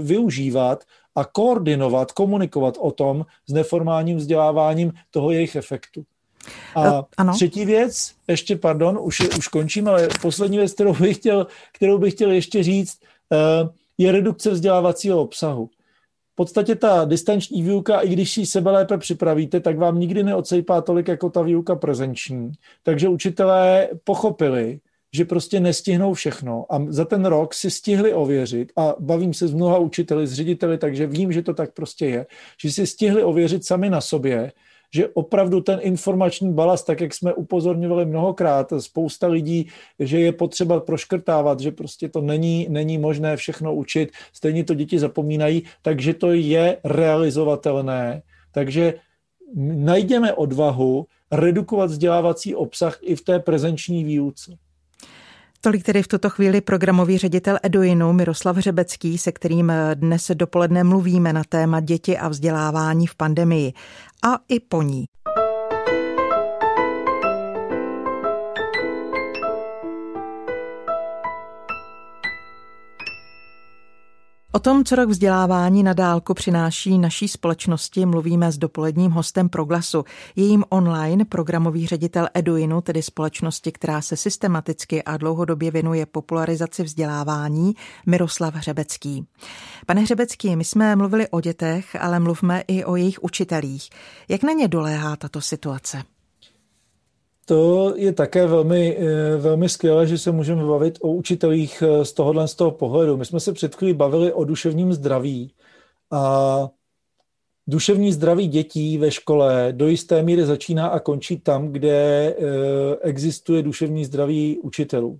[0.01, 0.83] využívat
[1.15, 6.03] a koordinovat, komunikovat o tom s neformálním vzděláváním toho jejich efektu.
[6.75, 7.33] A uh, ano.
[7.33, 12.13] třetí věc, ještě pardon, už, už končím, ale poslední věc, kterou bych chtěl, kterou bych
[12.13, 15.69] chtěl ještě říct, uh, je redukce vzdělávacího obsahu
[16.41, 21.07] podstatě ta distanční výuka, i když si sebe lépe připravíte, tak vám nikdy neocejpá tolik
[21.07, 22.51] jako ta výuka prezenční.
[22.83, 24.79] Takže učitelé pochopili,
[25.13, 29.53] že prostě nestihnou všechno a za ten rok si stihli ověřit a bavím se s
[29.53, 32.25] mnoha učiteli, s řediteli, takže vím, že to tak prostě je,
[32.61, 34.51] že si stihli ověřit sami na sobě,
[34.93, 39.67] že opravdu ten informační balast, tak jak jsme upozorňovali mnohokrát, spousta lidí,
[39.99, 44.99] že je potřeba proškrtávat, že prostě to není, není možné všechno učit, stejně to děti
[44.99, 48.21] zapomínají, takže to je realizovatelné.
[48.51, 48.93] Takže
[49.55, 54.57] najdeme odvahu redukovat vzdělávací obsah i v té prezenční výuce.
[55.63, 61.33] Tolik tedy v tuto chvíli programový ředitel Eduinu Miroslav Řebecký, se kterým dnes dopoledne mluvíme
[61.33, 63.73] na téma děti a vzdělávání v pandemii
[64.23, 65.05] a i po ní.
[74.53, 80.03] O tom, co rok vzdělávání na dálku přináší naší společnosti, mluvíme s dopoledním hostem Proglasu.
[80.35, 87.73] Jejím online programový ředitel Eduinu, tedy společnosti, která se systematicky a dlouhodobě věnuje popularizaci vzdělávání,
[88.05, 89.25] Miroslav Hřebecký.
[89.85, 93.89] Pane Hřebecký, my jsme mluvili o dětech, ale mluvme i o jejich učitelích.
[94.29, 96.03] Jak na ně doléhá tato situace?
[97.45, 102.13] To je také velmi, eh, velmi skvělé, že se můžeme bavit o učitelích eh, z
[102.13, 103.17] tohohle z toho pohledu.
[103.17, 105.53] My jsme se před chvílí bavili o duševním zdraví
[106.11, 106.69] a
[107.67, 112.35] duševní zdraví dětí ve škole do jisté míry začíná a končí tam, kde eh,
[113.01, 115.19] existuje duševní zdraví učitelů.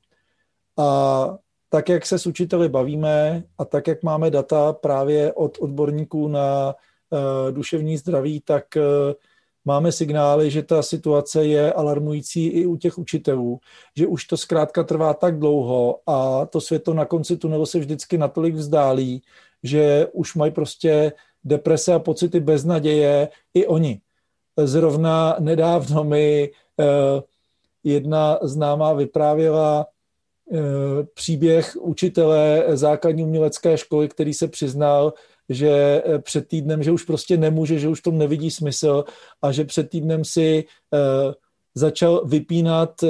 [0.77, 1.38] A
[1.69, 6.75] tak, jak se s učiteli bavíme a tak, jak máme data právě od odborníků na
[7.51, 8.65] duševní zdraví, tak
[9.65, 13.60] máme signály, že ta situace je alarmující i u těch učitelů,
[13.97, 18.17] že už to zkrátka trvá tak dlouho a to světlo na konci tunelu se vždycky
[18.17, 19.21] natolik vzdálí,
[19.63, 21.12] že už mají prostě
[21.43, 24.02] deprese a pocity beznaděje i oni.
[24.58, 26.86] Zrovna nedávno mi eh,
[27.84, 29.86] jedna známá vyprávěla
[30.52, 30.58] eh,
[31.13, 35.13] příběh učitele základní umělecké školy, který se přiznal,
[35.53, 39.03] že eh, před týdnem, že už prostě nemůže, že už tom nevidí smysl
[39.41, 40.65] a že před týdnem si
[41.75, 43.03] začal vypínat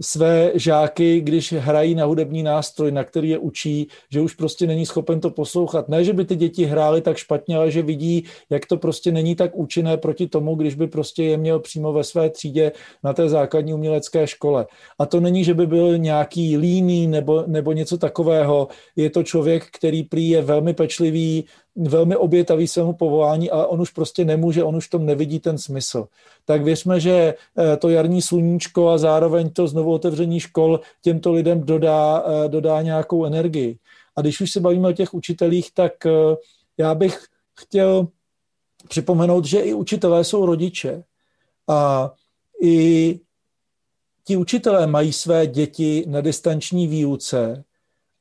[0.00, 4.86] své žáky, když hrají na hudební nástroj, na který je učí, že už prostě není
[4.86, 5.88] schopen to poslouchat.
[5.88, 9.34] Ne, že by ty děti hrály tak špatně, ale že vidí, jak to prostě není
[9.34, 12.72] tak účinné proti tomu, když by prostě je měl přímo ve své třídě
[13.04, 14.66] na té základní umělecké škole.
[14.98, 18.68] A to není, že by byl nějaký líný nebo, nebo něco takového.
[18.96, 21.44] Je to člověk, který prý je velmi pečlivý,
[21.78, 26.08] velmi obětavý svému povolání, ale on už prostě nemůže, on už tom nevidí ten smysl.
[26.44, 31.60] Tak věřme, že eh, to jarní sluníčko a zároveň to znovu otevření škol těmto lidem
[31.60, 33.78] dodá, eh, dodá nějakou energii.
[34.16, 36.10] A když už se bavíme o těch učitelích, tak eh,
[36.78, 37.18] já bych
[37.60, 38.08] chtěl
[38.88, 41.04] připomenout, že i učitelé jsou rodiče.
[41.68, 42.10] A
[42.62, 43.20] i
[44.24, 47.64] ti učitelé mají své děti na distanční výuce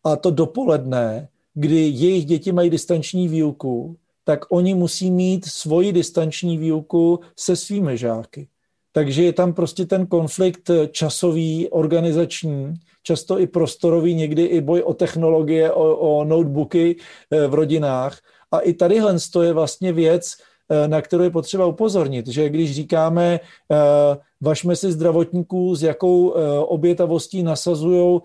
[0.03, 6.57] a to dopoledne kdy jejich děti mají distanční výuku, tak oni musí mít svoji distanční
[6.57, 8.47] výuku se svými žáky.
[8.91, 14.93] Takže je tam prostě ten konflikt časový, organizační, často i prostorový, někdy i boj o
[14.93, 18.19] technologie, o, o notebooky eh, v rodinách.
[18.51, 20.33] A i tadyhle je vlastně věc,
[20.69, 26.29] eh, na kterou je potřeba upozornit, že když říkáme, eh, vašme si zdravotníků, s jakou
[26.61, 28.19] obětavostí nasazují,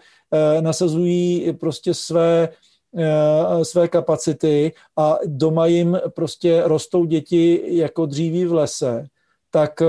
[0.60, 2.71] nasazují prostě své Eh,
[3.62, 9.06] své kapacity a doma jim prostě rostou děti jako dříví v lese,
[9.50, 9.86] tak eh,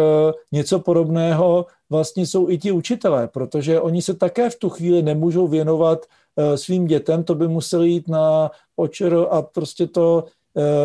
[0.51, 5.47] něco podobného vlastně jsou i ti učitelé, protože oni se také v tu chvíli nemůžou
[5.47, 6.05] věnovat
[6.37, 10.25] eh, svým dětem, to by museli jít na očer a prostě to,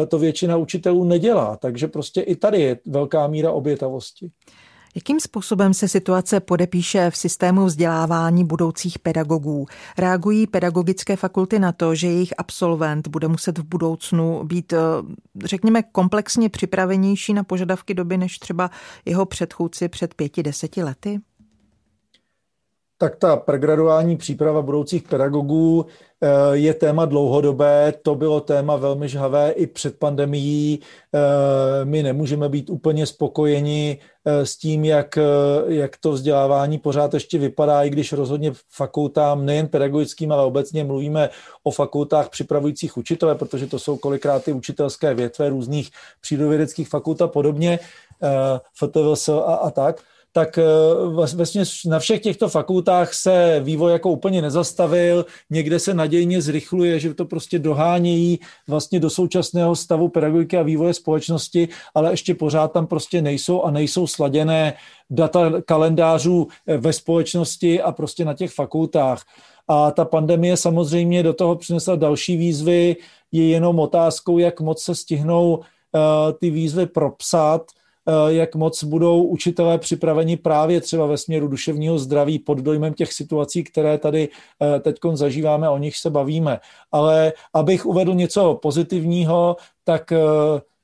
[0.09, 1.57] to většina učitelů nedělá.
[1.57, 4.31] Takže prostě i tady je velká míra obětavosti.
[4.95, 9.67] Jakým způsobem se situace podepíše v systému vzdělávání budoucích pedagogů?
[9.99, 14.79] Reagují pedagogické fakulty na to, že jejich absolvent bude muset v budoucnu být, eh,
[15.45, 18.71] řekněme, komplexně připravenější na požadavky doby než třeba
[19.05, 21.21] jeho předchůdci před pěti, deseti lety?
[23.01, 25.87] Tak ta pregraduální příprava budoucích pedagogů
[26.21, 30.81] eh, je téma dlouhodobé, to bylo téma velmi žhavé i před pandemií.
[31.15, 35.19] Eh, my nemůžeme být úplně spokojeni eh, s tím, jak,
[35.69, 41.31] jak to vzdělávání pořád ještě vypadá, i když rozhodně fakultám, nejen pedagogickým, ale obecně mluvíme
[41.63, 47.29] o fakultách připravujících učitele, protože to jsou kolikrát ty učitelské větve různých přírodovědeckých fakult a
[47.29, 47.79] podobně,
[48.75, 50.59] FTVS a, a tak tak
[51.15, 57.15] vlastně na všech těchto fakultách se vývoj jako úplně nezastavil, někde se nadějně zrychluje, že
[57.15, 58.39] to prostě dohánějí
[58.69, 63.71] vlastně do současného stavu pedagogiky a vývoje společnosti, ale ještě pořád tam prostě nejsou a
[63.71, 64.75] nejsou sladěné
[65.11, 69.23] data kalendářů eh, ve společnosti a prostě na těch fakultách.
[69.69, 72.97] A ta pandemie samozřejmě do toho přinesla další výzvy,
[73.33, 75.63] je jenom otázkou, jak moc se stihnou uh,
[76.41, 77.78] ty výzvy propsat, Eh,
[78.29, 83.65] jak moc budou učitelé připraveni právě třeba ve směru duševního zdraví pod dojmem těch situací,
[83.65, 84.29] které tady
[84.77, 86.61] eh, teď zažíváme, o nich se bavíme.
[86.93, 90.19] Ale abych uvedl něco pozitivního, tak eh,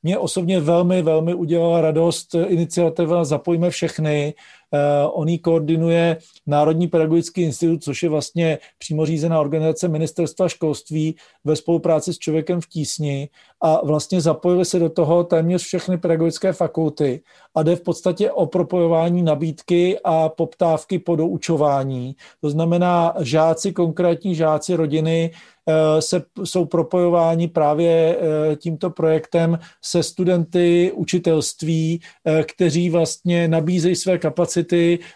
[0.02, 4.63] mě osobně velmi, velmi udělala radost iniciativa Zapojme všechny, Eh,
[5.12, 11.56] on ji koordinuje Národní pedagogický institut, což je vlastně přímo řízená organizace ministerstva školství ve
[11.56, 13.28] spolupráci s člověkem v tísni
[13.60, 17.22] a vlastně zapojili se do toho téměř všechny pedagogické fakulty
[17.54, 22.16] a jde v podstatě o propojování nabídky a poptávky po doučování.
[22.40, 25.30] To znamená žáci, konkrétní žáci rodiny
[25.68, 33.96] Eh, se, jsou propojováni právě eh, tímto projektem se studenty učitelství, eh, kteří vlastně nabízejí
[33.96, 34.63] své kapacity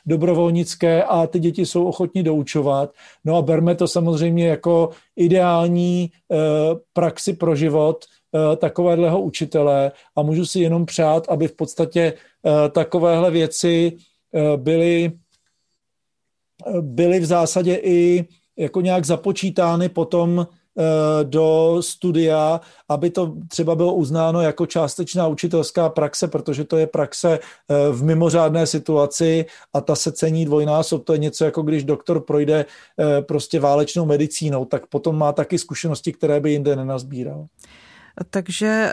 [0.07, 2.93] dobrovolnické a ty děti jsou ochotni doučovat.
[3.25, 6.11] No a berme to samozřejmě jako ideální
[6.93, 8.05] praxi pro život
[8.57, 12.13] takovéhleho učitele a můžu si jenom přát, aby v podstatě
[12.73, 13.97] takovéhle věci
[14.57, 15.13] byly,
[16.81, 18.25] byly v zásadě i
[18.59, 20.58] jako nějak započítány potom eh,
[21.23, 27.39] do studia, aby to třeba bylo uznáno jako částečná učitelská praxe, protože to je praxe
[27.39, 31.05] eh, v mimořádné situaci a ta se cení dvojnásob.
[31.05, 35.59] To je něco jako když doktor projde eh, prostě válečnou medicínou, tak potom má taky
[35.59, 37.47] zkušenosti, které by jinde nenazbíral.
[38.31, 38.93] Takže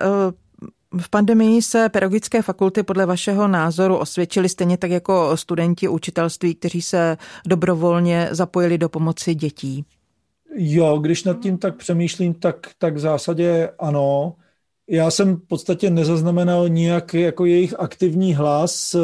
[1.01, 6.81] V pandemii se pedagogické fakulty podle vašeho názoru osvědčily stejně tak jako studenti učitelství, kteří
[6.81, 9.85] se dobrovolně zapojili do pomoci dětí.
[10.57, 14.35] Jo, když nad tím tak přemýšlím, tak, tak v zásadě ano.
[14.89, 18.95] Já jsem v podstatě nezaznamenal nijak jako jejich aktivní hlas,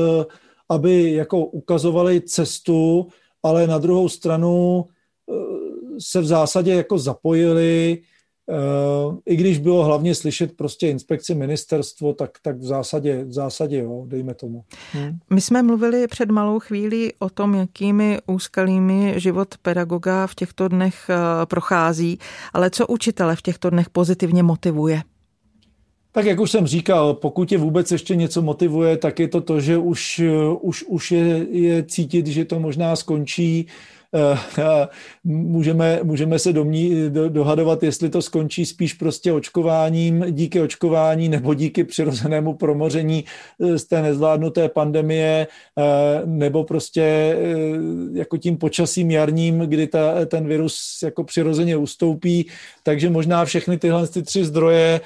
[0.70, 3.08] aby jako ukazovali cestu,
[3.44, 5.34] ale na druhou stranu eh,
[6.00, 8.11] se v zásadě jako zapojili, eh,
[9.26, 14.04] i když bylo hlavně slyšet prostě inspekci ministerstvo, tak, tak v zásadě, v zásadě jo,
[14.08, 14.64] dejme tomu.
[14.92, 15.18] Hmm.
[15.30, 21.10] My jsme mluvili před malou chvíli o tom, jakými úskalými život pedagoga v těchto dnech
[21.10, 22.20] eh, prochází,
[22.54, 25.02] ale co učitele v těchto dnech pozitivně motivuje?
[26.14, 29.60] Tak jak už jsem říkal, pokud je vůbec ještě něco motivuje, tak je to to,
[29.60, 30.22] že už,
[30.62, 34.01] už, už je, je cítit, že to možná skončí Eh,
[35.24, 41.54] můžeme, můžeme se domní, do, dohadovat, jestli to skončí spíš prostě očkováním, díky očkování nebo
[41.54, 43.26] díky přirozenému promoření
[43.60, 45.48] eh, z té nezvládnuté pandemie,
[45.78, 47.38] eh, nebo prostě
[48.14, 52.48] jako tím počasím jarním, kdy ta, ten virus jako přirozeně ustoupí.
[52.84, 55.02] Takže možná všechny tyhle ty tři zdroje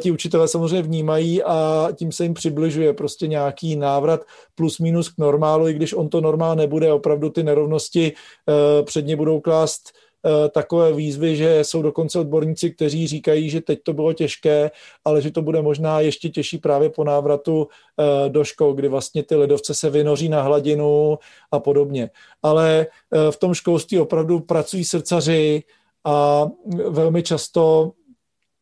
[0.00, 4.20] ti učitelé samozřejmě vnímají a tím se jim přibližuje prostě nějaký návrat
[4.54, 8.12] plus minus k normálu, i když on to normál nebude, opravdu ty nerovnosti
[8.48, 9.82] Eh, před ně budou klást
[10.26, 14.70] eh, takové výzvy, že jsou dokonce odborníci, kteří říkají, že teď to bylo těžké,
[15.04, 19.22] ale že to bude možná ještě těžší právě po návratu eh, do škol, kdy vlastně
[19.22, 21.18] ty ledovce se vynoří na hladinu
[21.50, 22.10] a podobně.
[22.42, 22.86] Ale
[23.30, 25.62] v tom školství opravdu pracují srdcaři
[26.04, 26.46] a
[26.88, 27.92] velmi často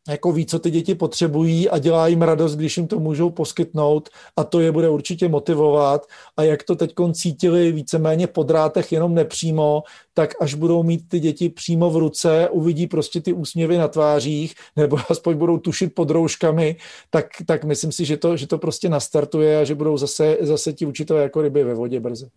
[0.09, 4.09] jako ví, co ty děti potřebují a dělá jim radost, když jim to můžou poskytnout
[4.37, 6.05] a to je bude určitě motivovat
[6.37, 9.83] a jak to teď cítili víceméně po drátech jenom nepřímo,
[10.13, 14.55] tak až budou mít ty děti přímo v ruce, uvidí prostě ty úsměvy na tvářích
[14.75, 16.75] nebo aspoň budou tušit pod rouškami,
[17.09, 20.73] tak, tak myslím si, že to, že to prostě nastartuje a že budou zase, zase
[20.73, 22.27] ti učitelé jako ryby ve vodě brzy.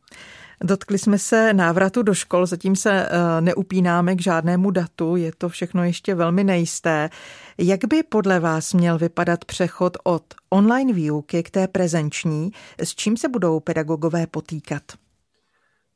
[0.63, 5.49] Dotkli jsme se návratu do škol, zatím se eh, neupínáme k žádnému datu, je to
[5.49, 7.11] všechno ještě velmi nejisté.
[7.59, 12.53] Jak by podle vás měl vypadat přechod od online výuky k té prezenční?
[12.79, 14.83] S čím se budou pedagogové potýkat?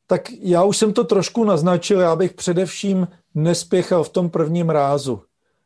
[0.07, 5.23] Tak já už jsem to trošku naznačil, já bych především nespěchal v tom prvním rázu,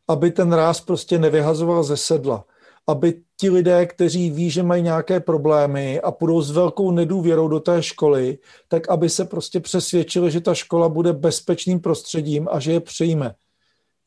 [0.08, 2.44] aby ten ráz prostě nevyhazoval ze sedla
[2.86, 7.60] aby ti lidé, kteří ví, že mají nějaké problémy a půjdou s velkou nedůvěrou do
[7.60, 8.38] té školy,
[8.68, 13.34] tak aby se prostě přesvědčili, že ta škola bude bezpečným prostředím a že je přijme.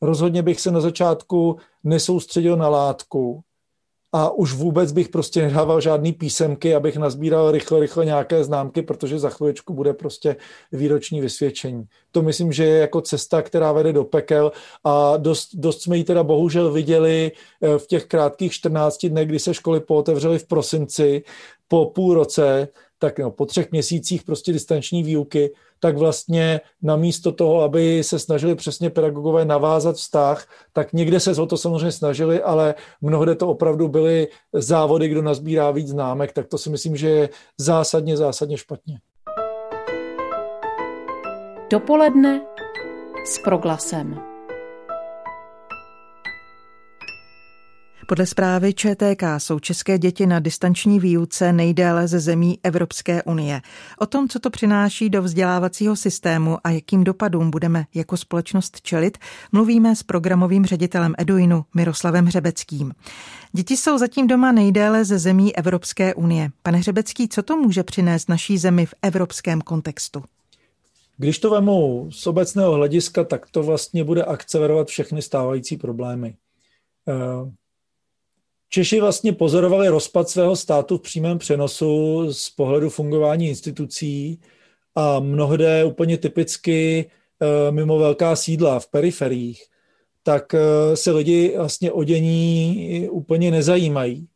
[0.02, 3.44] Rozhodně bych se na začátku nesoustředil na látku,
[4.12, 9.18] a už vůbec bych prostě nedával žádný písemky, abych nazbíral rychle, rychle nějaké známky, protože
[9.18, 10.36] za chviličku bude prostě
[10.72, 11.84] výroční vysvědčení.
[12.12, 14.52] To myslím, že je jako cesta, která vede do pekel
[14.84, 17.32] a dost, dost jsme ji teda bohužel viděli
[17.62, 21.22] eh, v těch krátkých 14 dnech, kdy se školy pootevřely v prosinci,
[21.68, 22.68] po půl roce,
[22.98, 28.54] tak no, po třech měsících prostě distanční výuky, tak vlastně namísto toho, aby se snažili
[28.54, 33.88] přesně pedagogové navázat vztah, tak někde se o to samozřejmě snažili, ale mnohde to opravdu
[33.88, 37.28] byly závody, kdo nazbírá víc známek, tak to si myslím, že je
[37.58, 38.98] zásadně, zásadně špatně.
[41.70, 42.46] Dopoledne
[43.24, 44.35] s proglasem.
[48.08, 53.60] Podle zprávy ČTK jsou české děti na distanční výuce nejdéle ze zemí Evropské unie.
[53.98, 59.18] O tom, co to přináší do vzdělávacího systému a jakým dopadům budeme jako společnost čelit,
[59.52, 62.92] mluvíme s programovým ředitelem Eduinu Miroslavem Hřebeckým.
[63.52, 66.50] Děti jsou zatím doma nejdéle ze zemí Evropské unie.
[66.62, 70.22] Pane Hřebecký, co to může přinést naší zemi v evropském kontextu?
[71.16, 76.34] Když to vemu z obecného hlediska, tak to vlastně bude akcelerovat všechny stávající problémy.
[78.68, 84.40] Češi vlastně pozorovali rozpad svého státu v přímém přenosu z pohledu fungování institucí
[84.94, 87.04] a mnohde úplně typicky
[87.42, 89.62] eh, mimo velká sídla v periferiích,
[90.22, 94.28] tak eh, se lidi vlastně o dění úplně nezajímají.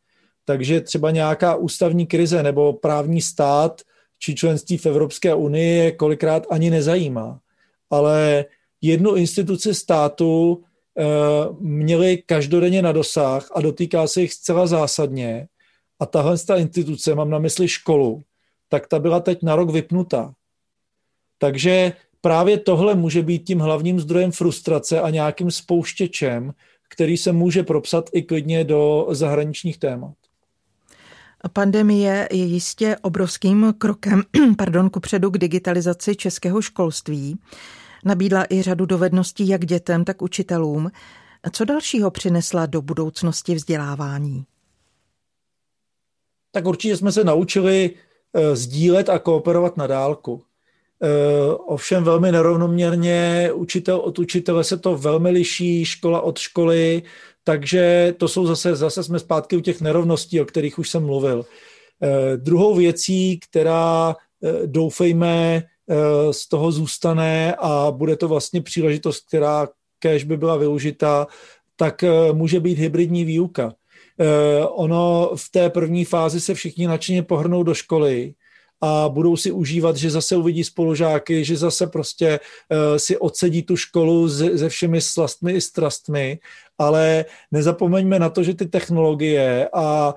[0.45, 3.81] Takže třeba nějaká ústavní krize nebo právní stát
[4.19, 7.39] či členství v Evropské unii kolikrát ani nezajímá.
[7.89, 8.45] Ale
[8.81, 10.63] jednu instituci státu
[11.59, 15.47] měli každodenně na dosah a dotýká se jich zcela zásadně.
[15.99, 18.23] A tahle ta instituce, mám na mysli školu,
[18.69, 20.33] tak ta byla teď na rok vypnutá.
[21.37, 26.53] Takže právě tohle může být tím hlavním zdrojem frustrace a nějakým spouštěčem,
[26.89, 30.13] který se může propsat i klidně do zahraničních témat.
[31.53, 34.23] Pandemie je jistě obrovským krokem
[34.57, 37.39] pardon, kupředu k digitalizaci českého školství.
[38.05, 40.91] Nabídla i řadu dovedností jak dětem, tak učitelům.
[41.51, 44.45] Co dalšího přinesla do budoucnosti vzdělávání?
[46.51, 47.89] Tak určitě jsme se naučili
[48.53, 50.43] sdílet a kooperovat na dálku.
[51.67, 57.03] Ovšem velmi nerovnoměrně, učitel od učitele se to velmi liší, škola od školy,
[57.43, 61.45] takže to jsou zase, zase jsme zpátky u těch nerovností, o kterých už jsem mluvil.
[62.35, 64.15] Druhou věcí, která
[64.65, 65.63] doufejme
[66.31, 69.67] z toho zůstane a bude to vlastně příležitost, která
[69.99, 71.27] kež by byla využita,
[71.75, 72.03] tak
[72.33, 73.73] může být hybridní výuka.
[74.69, 78.33] Ono v té první fázi se všichni nadšeně pohrnou do školy,
[78.83, 82.39] a budou si užívat, že zase uvidí spolužáky, že zase prostě
[82.97, 86.39] si odsedí tu školu se, všemi slastmi i strastmi,
[86.77, 90.15] ale nezapomeňme na to, že ty technologie a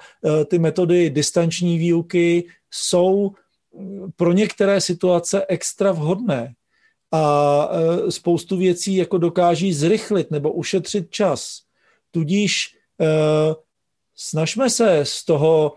[0.48, 3.32] ty metody distanční výuky jsou
[4.16, 6.54] pro některé situace extra vhodné
[7.12, 11.60] a uh, spoustu věcí jako dokáží zrychlit nebo ušetřit čas.
[12.10, 12.76] Tudíž
[14.16, 15.76] snažme se z toho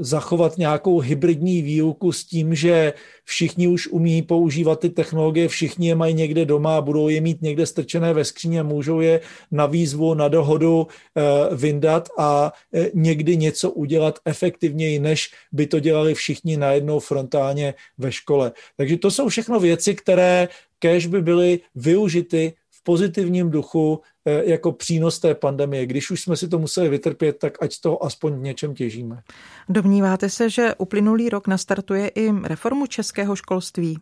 [0.00, 2.92] zachovat nějakou hybridní výuku s tím, že
[3.24, 7.66] všichni už umí používat ty technologie, všichni je mají někde doma, budou je mít někde
[7.66, 9.20] strčené ve skříně, můžou je
[9.50, 15.80] na výzvu, na dohodu eh, vyndat a eh, někdy něco udělat efektivněji, než by to
[15.80, 18.52] dělali všichni najednou frontálně ve škole.
[18.76, 22.52] Takže to jsou všechno věci, které kež by byly využity
[22.84, 25.86] pozitivním duchu eh, jako přínos té pandemie.
[25.86, 29.22] Když už jsme si to museli vytrpět, tak ať z toho aspoň v něčem těžíme.
[29.68, 33.98] Domníváte se, že uplynulý rok nastartuje i reformu českého školství?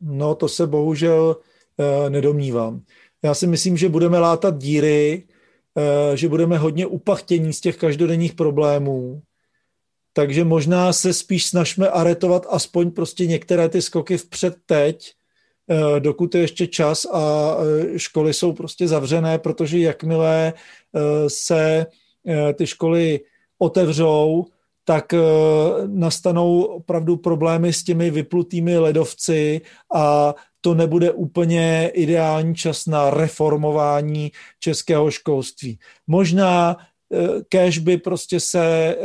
[0.00, 1.36] No, to se bohužel
[1.78, 2.82] eh, nedomnívám.
[3.22, 5.26] Já si myslím, že budeme látat díry,
[5.78, 9.22] eh, že budeme hodně upachtění z těch každodenních problémů,
[10.12, 15.12] takže možná se spíš snažíme aretovat aspoň prostě některé ty skoky vpřed teď,
[15.98, 21.86] dokud je ještě čas a eh, školy jsou prostě zavřené, protože jakmile eh, se
[22.54, 23.20] ty školy
[23.58, 24.46] otevřou,
[24.84, 25.14] tak
[25.86, 29.60] nastanou opravdu problémy s těmi vyplutými ledovci
[29.94, 35.78] a to nebude úplně ideální čas na reformování českého školství.
[36.06, 36.76] Možná
[37.48, 38.96] kež by prostě se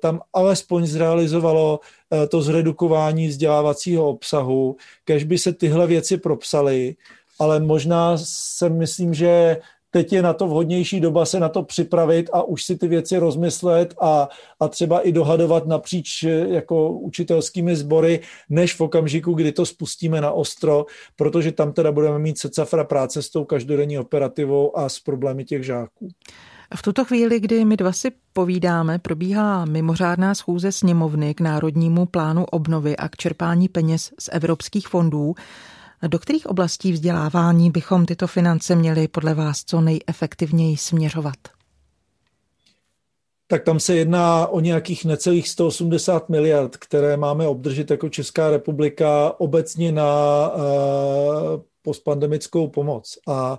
[0.00, 1.80] tam alespoň zrealizovalo
[2.12, 6.96] Eh, to zredukování vzdělávacího obsahu, kež by se tyhle věci propsaly,
[7.38, 9.56] ale možná se myslím, že
[9.90, 13.18] teď je na to vhodnější doba se na to připravit a už si ty věci
[13.18, 14.28] rozmyslet a,
[14.60, 20.20] a třeba i dohadovat napříč eh, jako učitelskými sbory, než v okamžiku, kdy to spustíme
[20.20, 20.86] na ostro,
[21.16, 25.64] protože tam teda budeme mít secafra práce s tou každodenní operativou a s problémy těch
[25.64, 26.08] žáků.
[26.74, 32.44] V tuto chvíli, kdy my dva si povídáme, probíhá mimořádná schůze sněmovny k Národnímu plánu
[32.44, 35.34] obnovy a k čerpání peněz z evropských fondů.
[36.06, 41.36] Do kterých oblastí vzdělávání bychom tyto finance měli podle vás co nejefektivněji směřovat?
[43.48, 49.34] Tak tam se jedná o nějakých necelých 180 miliard, které máme obdržet jako Česká republika
[49.38, 50.04] obecně na
[50.48, 50.62] uh,
[51.82, 53.18] postpandemickou pomoc.
[53.26, 53.58] A uh,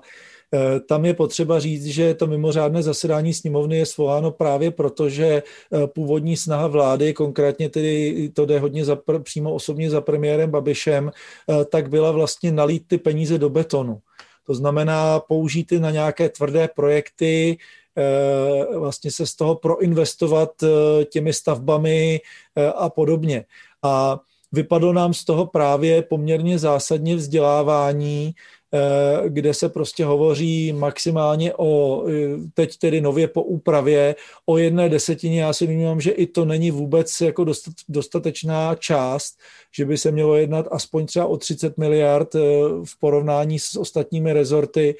[0.88, 5.88] tam je potřeba říct, že to mimořádné zasedání sněmovny je svoláno právě proto, že eh,
[5.88, 11.66] původní snaha vlády, konkrétně tedy to jde hodně za, přímo osobně za premiérem Babišem, eh,
[11.66, 14.00] tak byla vlastně nalít ty peníze do betonu.
[14.48, 17.58] To znamená použít na nějaké tvrdé projekty,
[18.78, 20.50] vlastně se z toho proinvestovat
[21.12, 22.22] těmi stavbami
[22.76, 23.46] a podobně.
[23.84, 24.20] A
[24.52, 28.57] vypadlo nám z toho právě poměrně zásadně vzdělávání, Eh,
[29.28, 32.14] kde se prostě hovoří maximálně o, eh,
[32.54, 34.16] teď tedy nově po úpravě,
[34.46, 35.42] o jedné desetině.
[35.42, 37.46] Já si vnímám, že i to není vůbec jako
[37.90, 39.38] dostatečná část,
[39.76, 42.40] že by se mělo jednat aspoň třeba o 30 miliard eh,
[42.86, 44.96] v porovnání s ostatními rezorty,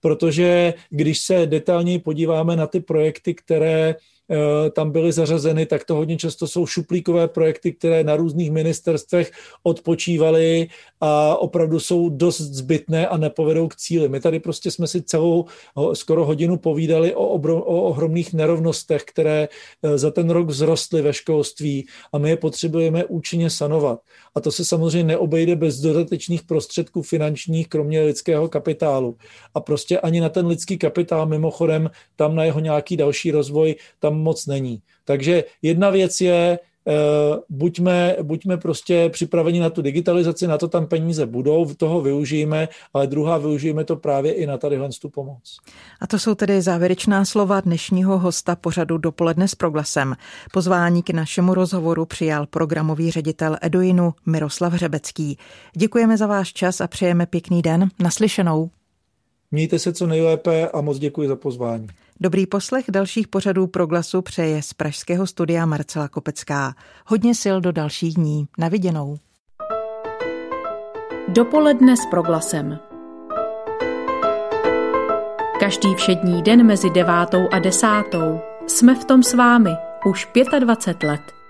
[0.00, 4.21] protože když se detailněji podíváme na ty projekty, které Eh,
[4.70, 9.30] tam byly zařazeny, tak to hodně často jsou šuplíkové projekty, které na různých ministerstvech
[9.62, 10.68] odpočívaly
[11.00, 14.08] a opravdu jsou dost zbytné a nepovedou k cíli.
[14.08, 15.44] My tady prostě jsme si celou
[15.92, 19.48] skoro hodinu povídali o, obro, o ohromných nerovnostech, které
[19.82, 24.00] eh, za ten rok vzrostly ve školství a my je potřebujeme účinně sanovat.
[24.34, 29.16] A to se samozřejmě neobejde bez dodatečných prostředků finančních, kromě lidského kapitálu.
[29.54, 34.21] A prostě ani na ten lidský kapitál, mimochodem, tam na jeho nějaký další rozvoj, tam
[34.22, 34.82] moc není.
[35.04, 40.86] Takže jedna věc je, Uh, buďme, buďme prostě připraveni na tu digitalizaci, na to tam
[40.86, 45.56] peníze budou, toho využijeme, ale druhá využijeme to právě i na tadyhle tu pomoc.
[46.00, 50.14] A to jsou tedy závěrečná slova dnešního hosta pořadu Dopoledne s proglasem.
[50.52, 55.38] Pozvání k našemu rozhovoru přijal programový ředitel Eduinu Miroslav Hřebecký.
[55.76, 57.88] Děkujeme za váš čas a přejeme pěkný den.
[57.98, 58.70] Naslyšenou.
[59.50, 61.86] Mějte se co nejlépe a moc děkuji za pozvání.
[62.22, 66.74] Dobrý poslech dalších pořadů Proglasu přeje z pražského studia Marcela Kopecká.
[67.06, 68.46] Hodně sil do dalších dní.
[68.58, 69.18] Na viděnou.
[71.28, 72.78] Dopoledne s Proglasem.
[75.60, 79.70] Každý všední den mezi devátou a desátou jsme v tom s vámi
[80.06, 80.28] už
[80.60, 81.41] 25 let.